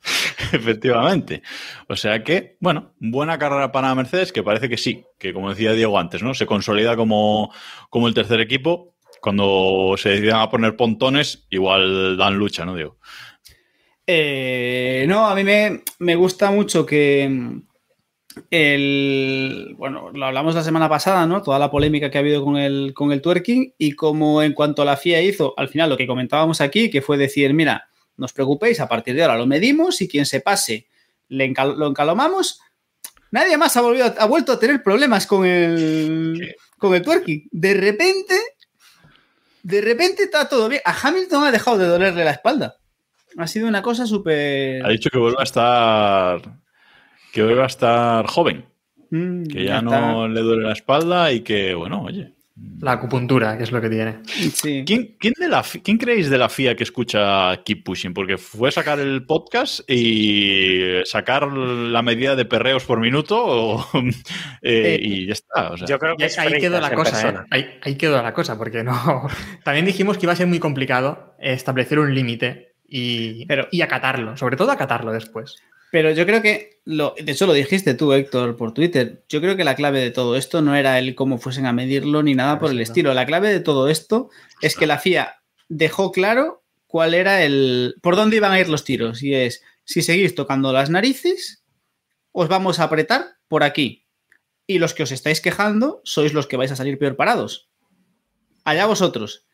[0.52, 1.42] Efectivamente.
[1.88, 5.72] O sea que, bueno, buena carrera para Mercedes, que parece que sí, que como decía
[5.72, 6.34] Diego antes, ¿no?
[6.34, 7.52] Se consolida como,
[7.88, 8.94] como el tercer equipo.
[9.20, 12.96] Cuando se decidan a poner pontones, igual dan lucha, ¿no, Diego?
[14.06, 17.62] Eh, no, a mí me, me gusta mucho que mm,
[18.50, 19.74] el.
[19.76, 21.42] Bueno, lo hablamos la semana pasada, ¿no?
[21.42, 24.80] Toda la polémica que ha habido con el, con el twerking y como en cuanto
[24.80, 27.89] a la FIA hizo, al final lo que comentábamos aquí, que fue decir, mira,
[28.20, 30.86] no os preocupéis, a partir de ahora lo medimos y quien se pase
[31.28, 32.60] le encal- lo encalomamos.
[33.32, 37.48] Nadie más ha, volvido, ha vuelto a tener problemas con el, con el twerking.
[37.50, 38.34] De repente,
[39.62, 40.82] de repente está todo bien.
[40.84, 42.76] A Hamilton ha dejado de dolerle la espalda.
[43.38, 44.84] Ha sido una cosa súper...
[44.84, 46.40] Ha dicho que vuelva a estar.
[47.32, 48.66] Que vuelva a estar joven.
[49.10, 52.34] Mm, Que ya, no le duele la espalda y que, bueno, oye.
[52.80, 54.18] La acupuntura, que es lo que tiene.
[54.52, 54.84] Sí.
[54.86, 58.12] ¿Quién, quién, de la, ¿Quién creéis de la FIA que escucha Keep Pushing?
[58.14, 63.86] Porque fue a sacar el podcast y sacar la medida de perreos por minuto o-
[64.62, 65.70] eh, y ya está.
[65.72, 65.86] o sea.
[65.86, 67.40] Yo creo que es ahí quedó la cosa, persona.
[67.42, 67.46] ¿eh?
[67.50, 69.26] Ahí, ahí quedó la cosa, porque no.
[69.64, 74.36] También dijimos que iba a ser muy complicado establecer un límite y, Pero- y acatarlo,
[74.36, 75.56] sobre todo acatarlo después.
[75.92, 79.56] Pero yo creo que, lo, de hecho lo dijiste tú, Héctor, por Twitter, yo creo
[79.56, 82.58] que la clave de todo esto no era el cómo fuesen a medirlo ni nada
[82.60, 83.12] por el estilo.
[83.14, 84.30] La clave de todo esto
[84.60, 87.96] es que la FIA dejó claro cuál era el...
[88.02, 89.22] por dónde iban a ir los tiros.
[89.22, 91.64] Y es, si seguís tocando las narices,
[92.32, 94.06] os vamos a apretar por aquí.
[94.68, 97.68] Y los que os estáis quejando sois los que vais a salir peor parados.
[98.64, 99.44] Allá vosotros.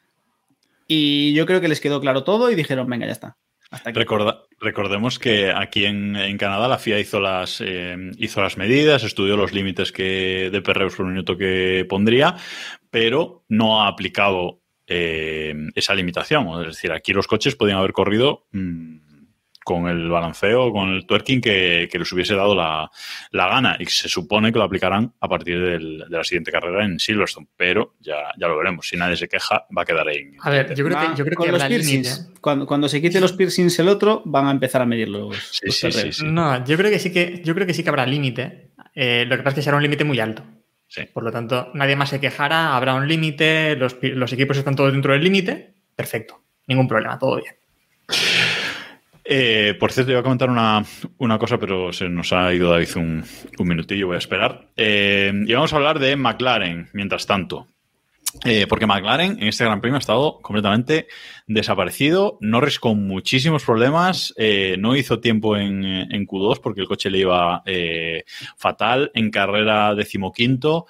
[0.87, 3.39] Y yo creo que les quedó claro todo y dijeron, venga, ya está.
[3.71, 3.99] Hasta aquí.
[3.99, 9.05] Recorda- recordemos que aquí en, en Canadá la FIA hizo las, eh, hizo las medidas,
[9.05, 12.37] estudió los límites que, de perreos por minuto que pondría,
[12.91, 16.49] pero no ha aplicado eh, esa limitación.
[16.63, 19.06] Es decir, aquí los coches podían haber corrido mm,
[19.67, 22.89] con el balanceo, con el twerking que, que les hubiese dado la,
[23.33, 26.85] la gana y se supone que lo aplicarán a partir del- de la siguiente carrera
[26.85, 28.87] en Silverstone, pero ya, ya lo veremos.
[28.89, 30.19] Si nadie se queja, va a quedar ahí.
[30.19, 32.17] en- A ver, yo creo que, yo creo con que los piercings.
[32.19, 32.41] límite.
[32.41, 35.67] Cuando, cuando se quite los piercings el otro, van a empezar a medir los, Sí,
[35.67, 36.17] los sí, sí, perreos.
[36.19, 36.25] sí.
[36.29, 38.71] No, yo creo que sí que, yo creo que sí que habrá límite.
[38.95, 40.45] Eh, lo que pasa es que será un límite muy alto.
[40.87, 41.03] Sí.
[41.13, 44.77] Por lo tanto, nadie más se quejará, habrá un límite, los, pi- los equipos están
[44.77, 45.75] todos dentro del límite.
[45.97, 46.41] Perfecto.
[46.69, 47.53] Ningún problema, todo bien.
[49.29, 50.85] Eh, por cierto, iba a comentar una,
[51.19, 53.25] una cosa, pero se nos ha ido David un,
[53.59, 54.69] un minutillo, voy a esperar.
[54.77, 57.67] Eh, y vamos a hablar de McLaren, mientras tanto.
[58.45, 61.09] Eh, porque McLaren en este Gran Premio ha estado completamente
[61.47, 62.39] desaparecido.
[62.41, 64.33] Norris con muchísimos problemas.
[64.37, 67.63] eh, no hizo tiempo en, en Q2 porque el coche le iba
[68.57, 69.11] fatal.
[69.15, 70.87] En carrera decimoquinto.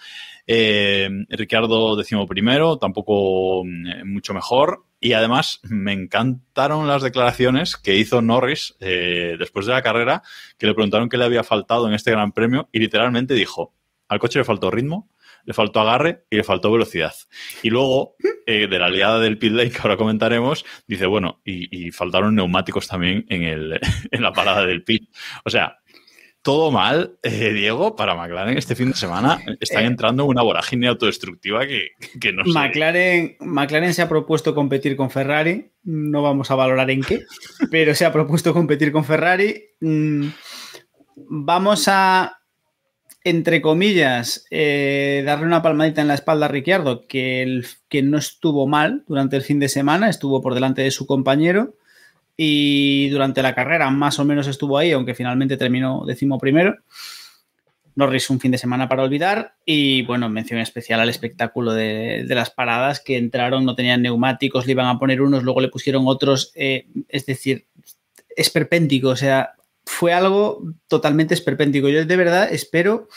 [0.47, 4.86] Ricardo decimoprimero, tampoco mm, mucho mejor.
[5.01, 10.23] Y además me encantaron las declaraciones que hizo Norris eh, después de la carrera,
[10.59, 13.75] que le preguntaron qué le había faltado en este Gran Premio y literalmente dijo,
[14.09, 15.11] al coche le faltó ritmo,
[15.45, 17.15] le faltó agarre y le faltó velocidad.
[17.63, 18.17] Y luego,
[18.47, 22.35] eh, de la liada del pit lane que ahora comentaremos, dice, bueno, y, y faltaron
[22.35, 23.81] neumáticos también en, el,
[24.11, 25.09] en la parada del pit.
[25.45, 25.79] O sea,
[26.47, 29.41] todo mal, eh, Diego, para McLaren este fin de semana.
[29.59, 29.89] Están Eh.
[29.89, 31.89] entrando en una vorágine autodestructiva que,
[32.21, 32.53] que no sé.
[32.53, 35.73] McLaren, McLaren se ha propuesto competir con Ferrari.
[35.83, 37.21] No vamos a valorar en qué,
[37.73, 39.61] pero se ha propuesto competir con Ferrari.
[39.81, 40.29] Mm,
[41.29, 42.39] Vamos a,
[43.25, 48.19] entre comillas, eh, darle una palmadita en la espalda a Ricciardo, que, el- que no
[48.19, 51.75] estuvo mal durante el fin de semana, estuvo por delante de su compañero
[52.37, 56.77] y durante la carrera más o menos estuvo ahí, aunque finalmente terminó décimo primero.
[57.95, 62.35] Norris un fin de semana para olvidar y bueno, mención especial al espectáculo de, de
[62.35, 66.05] las paradas que entraron, no tenían neumáticos, le iban a poner unos, luego le pusieron
[66.07, 67.67] otros, eh, es decir,
[68.37, 69.55] esperpéntico, o sea,
[69.87, 71.89] fue algo totalmente esperpéntico.
[71.89, 73.09] Yo de verdad espero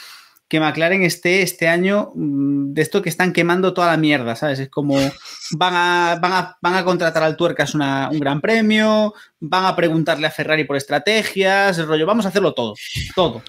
[0.50, 4.58] que McLaren esté este año mm, de esto que están quemando toda la mierda, ¿sabes?
[4.58, 4.96] Es como
[5.52, 9.76] van a, van a, van a contratar al Tuercas una- un gran premio, van a
[9.76, 12.74] preguntarle a Ferrari por estrategias, el rollo, vamos a hacerlo todo,
[13.14, 13.42] todo.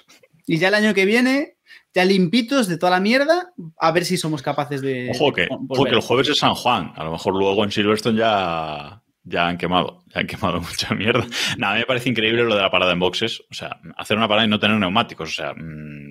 [0.46, 1.56] Y ya el año que viene,
[1.92, 5.10] ya limpitos de toda la mierda, a ver si somos capaces de...
[5.14, 6.92] Ojo que, ojo que el jueves es San Juan.
[6.96, 10.02] A lo mejor luego en Silverstone ya, ya han quemado.
[10.14, 11.24] Ya han quemado mucha mierda.
[11.58, 13.42] Nada, a mí me parece increíble lo de la parada en boxes.
[13.50, 15.30] O sea, hacer una parada y no tener neumáticos.
[15.30, 16.01] O sea, mm,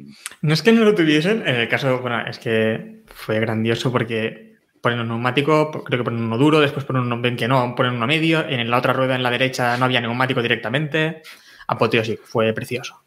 [0.42, 4.56] No es que no lo tuviesen, en el caso, bueno, es que fue grandioso porque
[4.82, 7.94] ponen un neumático, creo que ponen uno duro, después ponen uno, ven que no, ponen
[7.94, 11.22] uno medio, en la otra rueda en la derecha no había neumático directamente.
[11.68, 13.04] Apoteósico, fue precioso.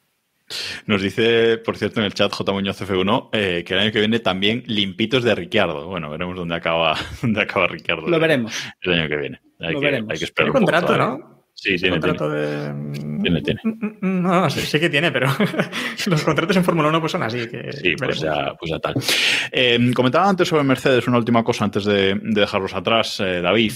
[0.86, 2.52] nos dice, por cierto, en el chat J.
[2.52, 5.88] Muñoz F1 eh, que el año que viene también limpitos de Ricciardo.
[5.88, 8.08] Bueno, veremos dónde acaba, dónde acaba Ricciardo.
[8.08, 8.54] Lo veremos.
[8.80, 9.40] El año que viene.
[9.60, 10.10] Hay, Lo que, veremos.
[10.12, 10.50] hay que esperar.
[10.50, 10.96] Un contrato.
[10.96, 11.33] ¿no?
[11.54, 12.46] Sí, tiene, contrato tiene.
[12.46, 13.20] de.
[13.22, 13.60] Tiene, tiene.
[14.00, 15.28] No, no, sé, sé que tiene, pero
[16.06, 17.48] los contratos en Fórmula 1 pues son así.
[17.48, 18.94] Que Sí, pues ya, pues ya tal.
[19.52, 23.72] Eh, comentaba antes sobre Mercedes una última cosa antes de, de dejarlos atrás, eh, David,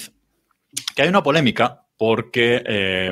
[0.94, 3.10] que hay una polémica porque eh,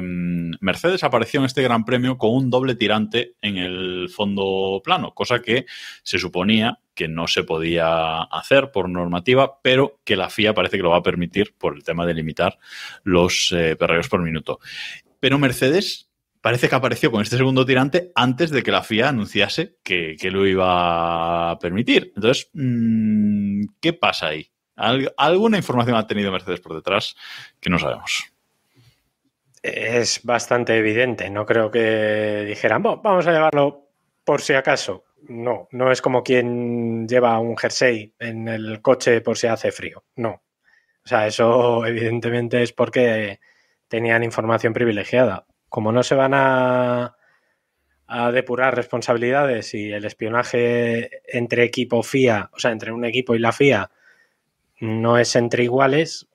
[0.61, 5.41] Mercedes apareció en este Gran Premio con un doble tirante en el fondo plano, cosa
[5.43, 5.66] que
[6.03, 10.82] se suponía que no se podía hacer por normativa, pero que la FIA parece que
[10.82, 12.59] lo va a permitir por el tema de limitar
[13.03, 14.61] los eh, perreos por minuto.
[15.20, 16.09] Pero Mercedes
[16.41, 20.47] parece que apareció con este segundo tirante antes de que la FIA anunciase que, lo
[20.47, 22.12] iba a permitir.
[22.14, 24.49] Entonces, mm, ¿qué pasa ahí?
[24.76, 27.16] ¿Al- ¿Alguna información ha tenido Mercedes por detrás
[27.61, 28.26] que no sabemos?
[29.67, 31.29] Es bastante evidente.
[31.31, 33.89] No creo que dijeran, "Bo, vamos a llevarlo
[34.25, 35.05] por si acaso.
[35.29, 40.05] No, no es como quien lleva un jersey en el coche por si hace frío.
[40.17, 40.43] No.
[41.05, 43.41] O sea, eso evidentemente es porque
[43.89, 45.47] tenían información privilegiada.
[45.69, 47.17] Como no se van a,
[48.07, 53.39] a depurar responsabilidades y el espionaje entre equipo FIA, o sea, entre un equipo y
[53.41, 53.91] la FIA,
[54.81, 56.29] no es entre iguales,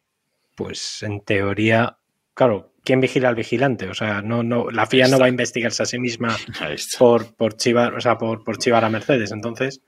[0.55, 1.97] pues en teoría,
[2.33, 3.87] claro, ¿quién vigila al vigilante?
[3.89, 6.35] O sea, no, no, la FIA no va a investigarse a sí misma
[6.99, 9.31] por, por chivar, o sea, por, por chivar a Mercedes.
[9.31, 9.81] Entonces,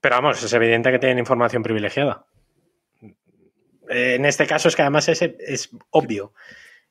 [0.00, 2.24] pero vamos, es evidente que tienen información privilegiada.
[3.88, 6.32] En este caso es que además es, es obvio.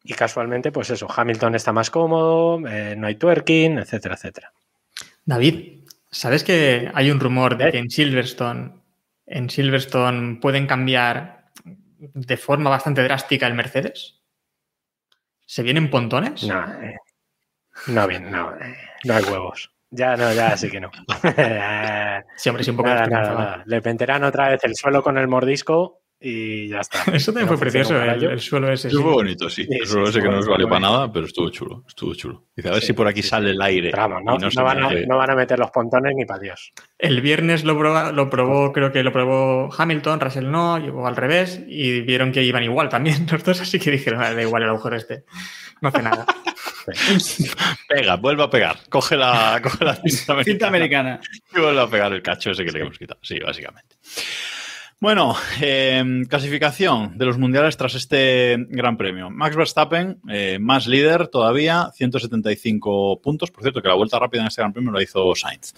[0.04, 4.54] Y casualmente, pues eso, Hamilton está más cómodo, eh, no hay twerking, etcétera, etcétera.
[5.26, 8.74] David, ¿sabes que hay un rumor de que en Silverstone,
[9.26, 11.52] en Silverstone pueden cambiar
[12.00, 14.17] de forma bastante drástica el Mercedes?
[15.48, 16.44] ¿Se vienen pontones?
[16.44, 16.98] No, eh,
[17.88, 18.76] no bien, no, eh,
[19.06, 19.72] no hay huevos.
[19.90, 20.92] Ya no, ya sí que no.
[22.50, 23.64] Hombre, sí, un poco nada, nada, nada.
[23.66, 27.04] Le penterán otra vez el suelo con el mordisco y ya está.
[27.14, 28.88] Eso también No fue precioso, el, el suelo ese.
[28.88, 29.16] Estuvo sí.
[29.16, 29.64] bonito, sí.
[29.64, 31.84] Sí, sí, Eso sé que no nos valió para nada, pero estuvo chulo.
[31.88, 32.46] Estuvo chulo.
[32.56, 33.92] Dice, a ver Sí, si por aquí sí, sale el aire.
[33.92, 34.24] Pero vamos,
[34.56, 36.74] no, van a, no van a meter los pontones ni para Dios.
[36.98, 41.16] El viernes lo, proba- lo probó, creo que lo probó Hamilton, Russell no, llegó al
[41.16, 44.64] revés y vieron que iban igual también los dos, así que dijeron, "Ah, da igual
[44.64, 45.24] el agujero este,
[45.82, 46.26] no hace nada.
[47.88, 48.78] Pega, vuelve a pegar.
[48.90, 50.44] Coge la, coge la cinta americana.
[50.44, 51.20] Cinta americana.
[51.56, 53.20] Y vuelve a pegar el cacho ese que le hemos quitado.
[53.22, 53.96] Sí, básicamente.
[55.00, 59.30] Bueno, eh, clasificación de los mundiales tras este gran premio.
[59.30, 63.52] Max Verstappen, eh, más líder todavía, 175 puntos.
[63.52, 65.72] Por cierto, que la vuelta rápida en este gran premio la hizo Sainz.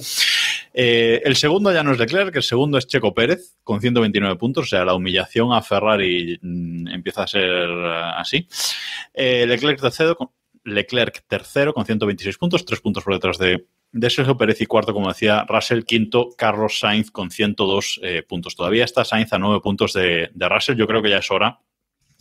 [0.73, 4.63] Eh, el segundo ya no es Leclerc, el segundo es Checo Pérez, con 129 puntos.
[4.63, 7.69] O sea, la humillación a Ferrari mm, empieza a ser
[8.15, 8.47] así.
[9.13, 10.29] Leclerc tercero, con,
[10.63, 14.93] Leclerc tercero con 126 puntos, tres puntos por detrás de, de Sergio Pérez y cuarto,
[14.93, 18.55] como decía Russell, quinto Carlos Sainz con 102 eh, puntos.
[18.55, 20.77] Todavía está Sainz a nueve puntos de, de Russell.
[20.77, 21.59] Yo creo que ya es hora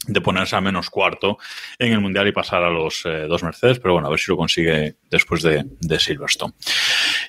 [0.07, 1.39] de ponerse a menos cuarto
[1.79, 4.31] en el Mundial y pasar a los eh, dos Mercedes, pero bueno, a ver si
[4.31, 6.55] lo consigue después de, de Silverstone.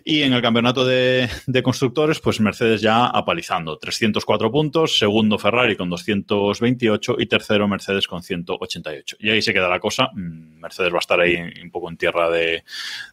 [0.06, 5.76] Y en el campeonato de, de constructores, pues Mercedes ya apalizando, 304 puntos, segundo Ferrari
[5.76, 9.18] con 228 y tercero Mercedes con 188.
[9.20, 11.98] Y ahí se queda la cosa, Mm, Mercedes va a estar ahí un poco en
[11.98, 12.64] tierra de,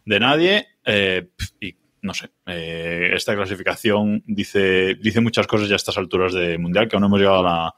[0.05, 1.29] de nadie eh,
[1.61, 6.57] y no sé, eh, esta clasificación dice, dice muchas cosas ya a estas alturas de
[6.57, 7.75] Mundial, que aún no hemos llegado a la,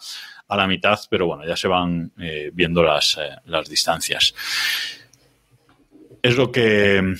[0.48, 4.34] a la mitad, pero bueno, ya se van eh, viendo las, eh, las distancias.
[6.22, 7.14] Es lo que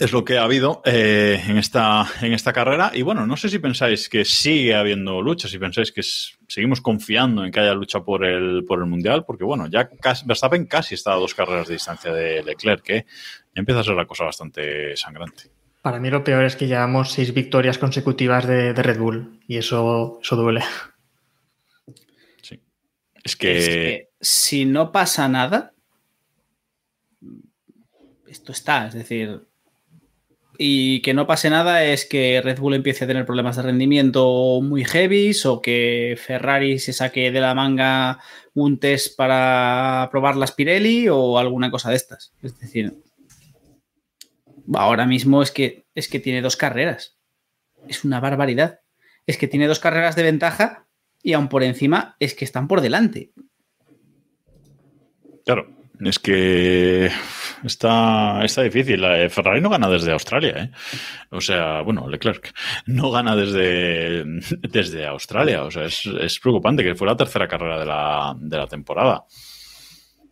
[0.00, 2.90] es lo que ha habido eh, en, esta, en esta carrera.
[2.92, 7.44] Y bueno, no sé si pensáis que sigue habiendo lucha, si pensáis que seguimos confiando
[7.44, 10.96] en que haya lucha por el, por el Mundial, porque bueno, ya casi- Verstappen casi
[10.96, 13.06] está a dos carreras de distancia de Leclerc, que
[13.54, 15.44] empieza a ser la cosa bastante sangrante.
[15.80, 19.58] Para mí lo peor es que llevamos seis victorias consecutivas de, de Red Bull y
[19.58, 20.62] eso, eso duele.
[23.24, 25.72] Es que, Es que si no pasa nada,
[28.28, 29.46] esto está, es decir,
[30.58, 34.60] y que no pase nada es que Red Bull empiece a tener problemas de rendimiento
[34.62, 38.20] muy heavies o que Ferrari se saque de la manga
[38.54, 42.32] un test para probar las Pirelli o alguna cosa de estas.
[42.40, 43.02] Es decir,
[44.74, 47.16] ahora mismo es que, es que tiene dos carreras.
[47.88, 48.80] Es una barbaridad.
[49.26, 50.86] Es que tiene dos carreras de ventaja
[51.24, 53.32] y aún por encima es que están por delante.
[55.44, 55.66] claro,
[56.00, 57.10] es que
[57.64, 59.02] está, está difícil.
[59.04, 60.70] Eh, Ferrari no gana desde Australia, ¿eh?
[61.30, 62.52] O sea, bueno, Leclerc
[62.86, 64.24] no gana desde,
[64.60, 65.64] desde Australia.
[65.64, 69.24] O sea, es, es preocupante que fue la tercera carrera de la, de la temporada.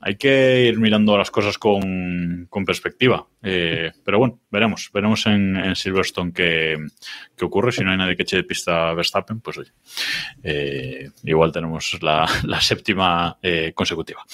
[0.05, 3.25] Hay que ir mirando las cosas con, con perspectiva.
[3.41, 4.91] Eh, pero bueno, veremos.
[4.93, 6.77] Veremos en, Silverstone qué,
[7.37, 7.71] qué ocurre.
[7.71, 9.71] Si no hay nadie que eche de pista a Verstappen, pues oye,
[10.43, 14.25] eh, igual tenemos la, la séptima eh, consecutiva.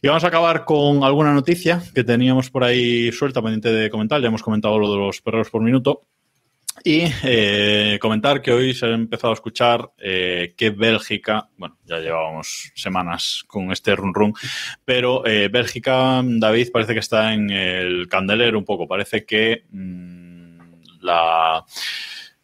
[0.00, 4.20] Y vamos a acabar con alguna noticia que teníamos por ahí suelta, pendiente de comentar.
[4.20, 6.02] Ya hemos comentado lo de los perros por minuto.
[6.88, 11.98] Y eh, comentar que hoy se ha empezado a escuchar eh, que Bélgica, bueno, ya
[11.98, 14.32] llevábamos semanas con este run run,
[14.86, 18.88] pero eh, Bélgica, David, parece que está en el candelero un poco.
[18.88, 20.58] Parece que mmm,
[21.02, 21.62] la,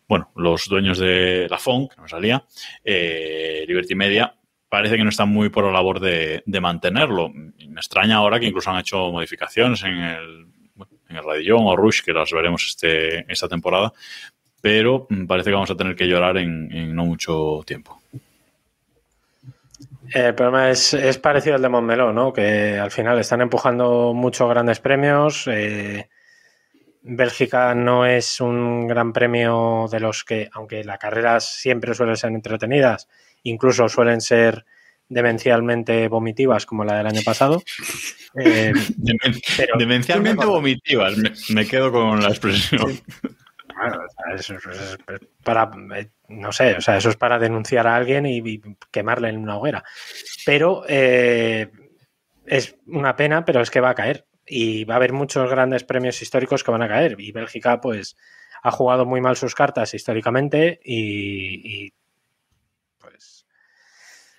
[0.06, 2.44] bueno, los dueños de la FON, que no salía,
[2.84, 4.36] Liberty Media,
[4.68, 7.30] parece que no están muy por la labor de, de mantenerlo.
[7.30, 10.46] Me extraña ahora que incluso han hecho modificaciones en el
[11.08, 13.92] en el Radillón o Rush, que las veremos este, esta temporada,
[14.64, 18.00] pero parece que vamos a tener que llorar en, en no mucho tiempo.
[20.10, 22.32] El problema es, es, parecido al de Montmeló, ¿no?
[22.32, 25.46] Que al final están empujando muchos grandes premios.
[25.48, 26.08] Eh,
[27.02, 32.30] Bélgica no es un gran premio de los que, aunque las carreras siempre suelen ser
[32.30, 33.06] entretenidas,
[33.42, 34.64] incluso suelen ser
[35.10, 37.62] demencialmente vomitivas como la del año pasado.
[38.36, 42.90] Eh, Demen pero, demencialmente vomitivas, me, me, quedo con la expresión.
[42.90, 43.02] Sí.
[44.34, 44.98] Eso, es
[45.42, 45.70] para,
[46.28, 48.60] no sé, o sea, eso es para denunciar a alguien y,
[48.90, 49.84] quemarle en una hoguera.
[50.46, 51.70] Pero eh,
[52.46, 54.26] es una pena, pero es que va a caer.
[54.46, 57.16] Y va a haber muchos grandes premios históricos que van a caer.
[57.18, 58.16] Y Bélgica, pues,
[58.62, 61.92] ha jugado muy mal sus cartas históricamente y,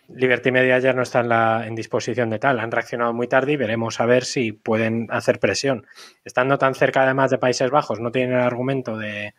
[0.07, 2.59] Liberty Media ya no está en, la, en disposición de tal.
[2.59, 5.85] Han reaccionado muy tarde y veremos a ver si pueden hacer presión.
[6.23, 9.33] Estando tan cerca además de Países Bajos, no tienen el argumento de,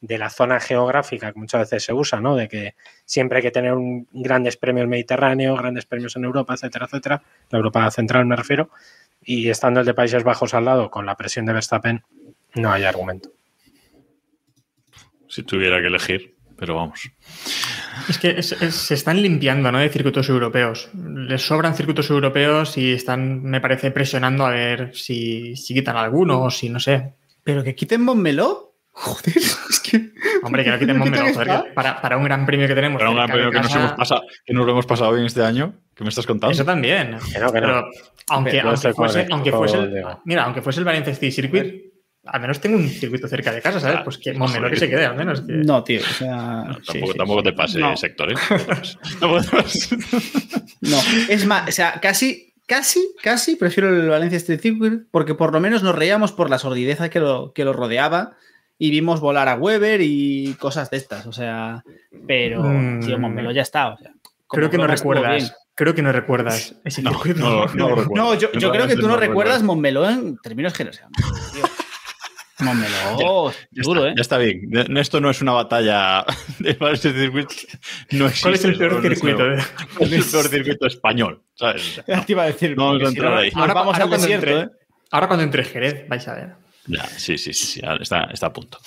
[0.00, 2.36] de la zona geográfica que muchas veces se usa, ¿no?
[2.36, 2.74] De que
[3.06, 7.22] siempre hay que tener un grandes premios Mediterráneo, grandes premios en Europa, etcétera, etcétera.
[7.50, 8.68] La Europa central me refiero.
[9.22, 12.02] Y estando el de Países Bajos al lado con la presión de Verstappen,
[12.54, 13.30] no hay argumento.
[15.28, 17.10] Si tuviera que elegir, pero vamos.
[18.08, 19.78] Es que es, es, se están limpiando ¿no?
[19.78, 20.88] de circuitos europeos.
[20.94, 26.42] Les sobran circuitos europeos y están, me parece, presionando a ver si, si quitan alguno
[26.42, 27.14] o si no sé.
[27.42, 28.72] Pero que quiten Montmeló.
[28.92, 30.12] Joder, es que.
[30.42, 31.32] Hombre, que no quiten Montmeló.
[31.34, 32.98] Joder, que para, para, un gran premio que tenemos.
[32.98, 33.68] Para un gran premio que, casa...
[33.68, 35.74] nos hemos pasado, que nos lo hemos pasado bien este año.
[35.94, 36.52] ¿Qué me estás contando?
[36.52, 37.18] Eso también.
[37.26, 37.52] Que que no.
[37.52, 37.90] Pero
[38.28, 41.93] aunque, aunque, fuese, aunque fuese el, mira, aunque fuese el Valencia City Circuit,
[42.26, 44.00] al menos tengo un circuito cerca de casa, ¿sabes?
[44.04, 45.42] Pues que Montmeló que se quede, al menos.
[45.42, 45.52] Que...
[45.52, 46.64] No, tío, o sea...
[46.64, 47.96] No, tampoco, sí, tampoco sí, te pase no.
[47.96, 48.36] sector, ¿eh?
[50.80, 50.98] no,
[51.28, 55.60] es más, o sea, casi, casi, casi prefiero el Valencia Street Circuit porque por lo
[55.60, 58.36] menos nos reíamos por la sordideza que lo, que lo rodeaba
[58.78, 61.84] y vimos volar a Weber y cosas de estas, o sea,
[62.26, 63.00] pero, mm.
[63.00, 64.12] tío, Montmeló ya está, o sea...
[64.48, 65.56] Creo que no recuerdas.
[65.74, 67.10] Creo que no recuerdas ese no.
[67.10, 71.02] No, no, no, no yo, yo creo que tú no recuerdas Montmeló en términos generales.
[72.60, 74.14] Montmeló, ya, duro, está, ¿eh?
[74.16, 74.96] ya está bien.
[74.96, 76.24] Esto no es una batalla
[76.60, 77.54] de ese circuito.
[78.12, 79.44] No existe, ¿Cuál es el peor circuito?
[79.98, 81.42] ¿Cuál es el peor circuito español?
[81.54, 82.02] ¿sabes?
[82.06, 82.76] Ya te iba a decir.
[82.76, 83.50] No vamos a entrar ahí.
[83.54, 84.68] Ahora, vamos ahora al desierto, entre, ¿eh?
[85.10, 86.54] Ahora cuando entre Jerez, vais a ver.
[86.86, 88.78] Ya, sí, sí, sí, sí está, está, a punto.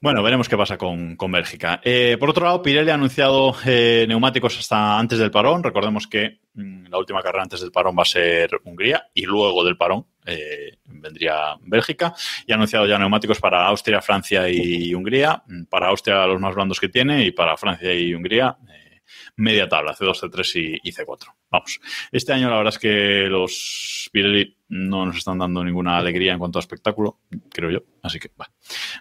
[0.00, 1.80] Bueno, veremos qué pasa con, con Bélgica.
[1.82, 5.62] Eh, por otro lado, Pirelli ha anunciado eh, neumáticos hasta antes del parón.
[5.62, 9.64] Recordemos que mmm, la última carrera antes del parón va a ser Hungría y luego
[9.64, 12.14] del parón eh, vendría Bélgica.
[12.46, 15.42] Y ha anunciado ya neumáticos para Austria, Francia y Hungría.
[15.68, 19.02] Para Austria los más blandos que tiene y para Francia y Hungría eh,
[19.36, 21.34] media tabla, C2, C3 y, y C4.
[21.50, 26.32] Vamos, este año la verdad es que los Pirelli no nos están dando ninguna alegría
[26.32, 27.20] en cuanto a espectáculo,
[27.50, 27.80] creo yo.
[28.02, 28.52] Así que bueno,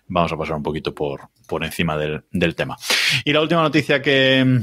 [0.08, 2.78] vamos a pasar un poquito por, por encima del, del, tema.
[3.26, 4.62] Y la última noticia que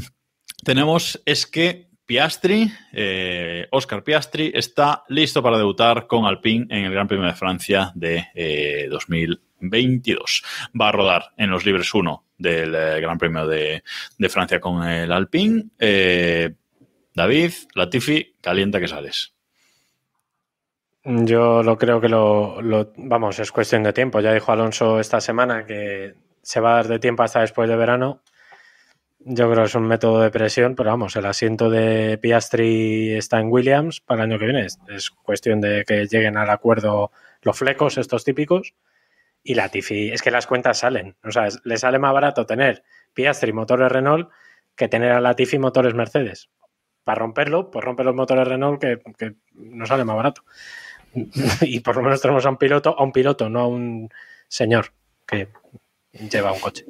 [0.64, 6.92] tenemos es que Piastri, eh, Oscar Piastri, está listo para debutar con Alpine en el
[6.92, 10.42] Gran Premio de Francia de eh, 2022.
[10.80, 13.84] Va a rodar en los libres 1 del eh, Gran Premio de,
[14.28, 15.66] Francia con el Alpine.
[15.78, 16.52] Eh,
[17.14, 19.32] David, Latifi, calienta que sales.
[21.04, 24.18] Yo lo creo que lo, lo, vamos, es cuestión de tiempo.
[24.18, 27.76] Ya dijo Alonso esta semana que se va a dar de tiempo hasta después de
[27.76, 28.20] verano.
[29.22, 33.38] Yo creo que es un método de presión, pero vamos, el asiento de Piastri está
[33.38, 34.64] en Williams para el año que viene.
[34.64, 37.10] Es, es cuestión de que lleguen al acuerdo
[37.42, 38.74] los flecos, estos típicos.
[39.42, 41.16] Y la Tifi, es que las cuentas salen.
[41.24, 42.82] O sea, le sale más barato tener
[43.14, 44.30] Piastri motores Renault
[44.74, 46.50] que tener a la Tifi motores Mercedes.
[47.04, 50.44] Para romperlo, pues romper los motores Renault que no sale más barato
[51.62, 54.08] y por lo menos tenemos a un piloto, a un piloto, no a un
[54.48, 54.92] señor
[55.26, 55.48] que
[56.12, 56.86] lleva un coche.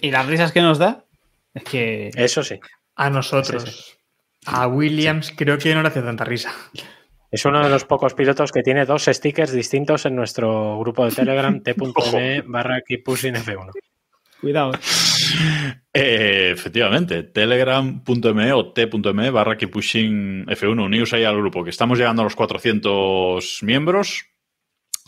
[0.00, 1.04] ¿Y las risas que nos da?
[1.54, 2.10] Es que.
[2.14, 2.58] Eso sí.
[2.94, 3.64] A nosotros.
[3.64, 3.98] Sí, sí.
[4.46, 5.36] A Williams sí.
[5.36, 6.52] creo que no le hace tanta risa.
[7.30, 11.12] Es uno de los pocos pilotos que tiene dos stickers distintos en nuestro grupo de
[11.12, 13.70] Telegram t.me barra F1.
[14.40, 14.72] Cuidado.
[15.92, 20.84] Eh, efectivamente, telegram.me o t.me barra pushing F1.
[20.84, 24.29] Unidos ahí al grupo, que estamos llegando a los 400 miembros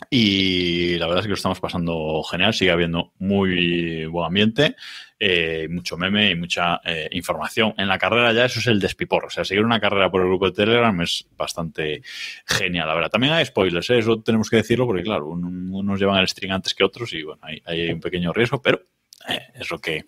[0.09, 2.53] y la verdad es que lo estamos pasando genial.
[2.53, 4.75] Sigue habiendo muy buen ambiente,
[5.19, 7.73] eh, mucho meme y mucha eh, información.
[7.77, 9.27] En la carrera ya eso es el despiporro.
[9.27, 12.01] O sea, seguir una carrera por el grupo de Telegram es bastante
[12.45, 12.87] genial.
[12.87, 13.99] La verdad, también hay spoilers, ¿eh?
[13.99, 17.41] eso tenemos que decirlo porque, claro, unos llevan el string antes que otros y bueno,
[17.43, 18.81] hay, hay un pequeño riesgo, pero
[19.29, 20.03] eh, es lo que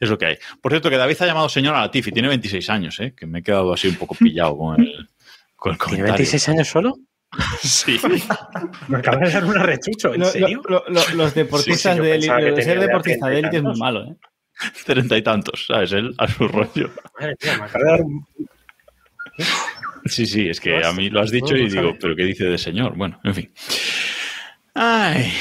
[0.00, 0.38] es lo que hay.
[0.60, 3.14] Por cierto, que David ha llamado señor a la Tifi, tiene 26 años, ¿eh?
[3.16, 5.08] que me he quedado así un poco pillado con el,
[5.56, 6.98] con el ¿Tiene 26 años solo?
[7.62, 8.00] sí.
[8.88, 10.62] me acaba de dar un arrechucho, ¿en lo, serio?
[10.68, 14.04] Lo, lo, los deportistas sí, sí, de élite, ser deportista de élite es muy malo,
[14.04, 14.16] ¿eh?
[14.84, 15.92] Treinta y tantos, ¿sabes?
[15.92, 16.90] Él a su rollo.
[17.18, 18.26] Madre mía, me acaba de dar un...
[20.04, 22.58] Sí, sí, es que a mí lo has dicho y digo, ¿pero qué dice de
[22.58, 22.96] señor?
[22.96, 23.52] Bueno, en fin.
[24.74, 25.32] Ay,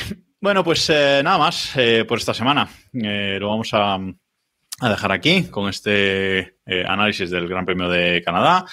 [0.41, 2.69] bueno, pues eh, nada más eh, por esta semana.
[2.93, 8.21] Eh, lo vamos a, a, dejar aquí con este eh, análisis del Gran Premio de
[8.23, 8.65] Canadá.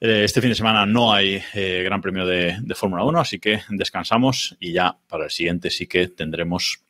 [0.00, 4.56] Eh, este fin de semana no hay Gran Premio de, Fórmula 1, así que descansamos
[4.60, 6.86] y ya para el siguiente sí que tendremos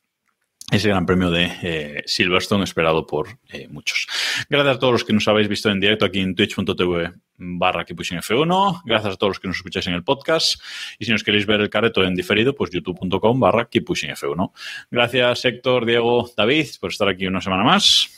[0.69, 4.05] ese gran premio de eh, Silverstone esperado por eh, muchos.
[4.49, 8.81] Gracias a todos los que nos habéis visto en directo aquí en twitch.tv barra F1.
[8.83, 10.61] Gracias a todos los que nos escucháis en el podcast.
[10.99, 14.51] Y si nos queréis ver el careto en diferido, pues youtube.com barra F1.
[14.91, 18.09] Gracias Héctor, Diego, David por estar aquí una semana más.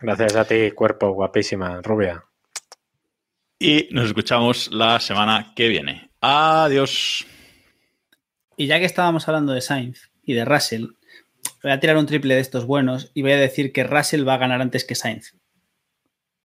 [0.00, 2.25] Gracias a ti, cuerpo guapísima, rubia.
[3.58, 6.10] Y nos escuchamos la semana que viene.
[6.20, 7.26] Adiós.
[8.56, 10.88] Y ya que estábamos hablando de Sainz y de Russell,
[11.62, 14.34] voy a tirar un triple de estos buenos y voy a decir que Russell va
[14.34, 15.34] a ganar antes que Sainz.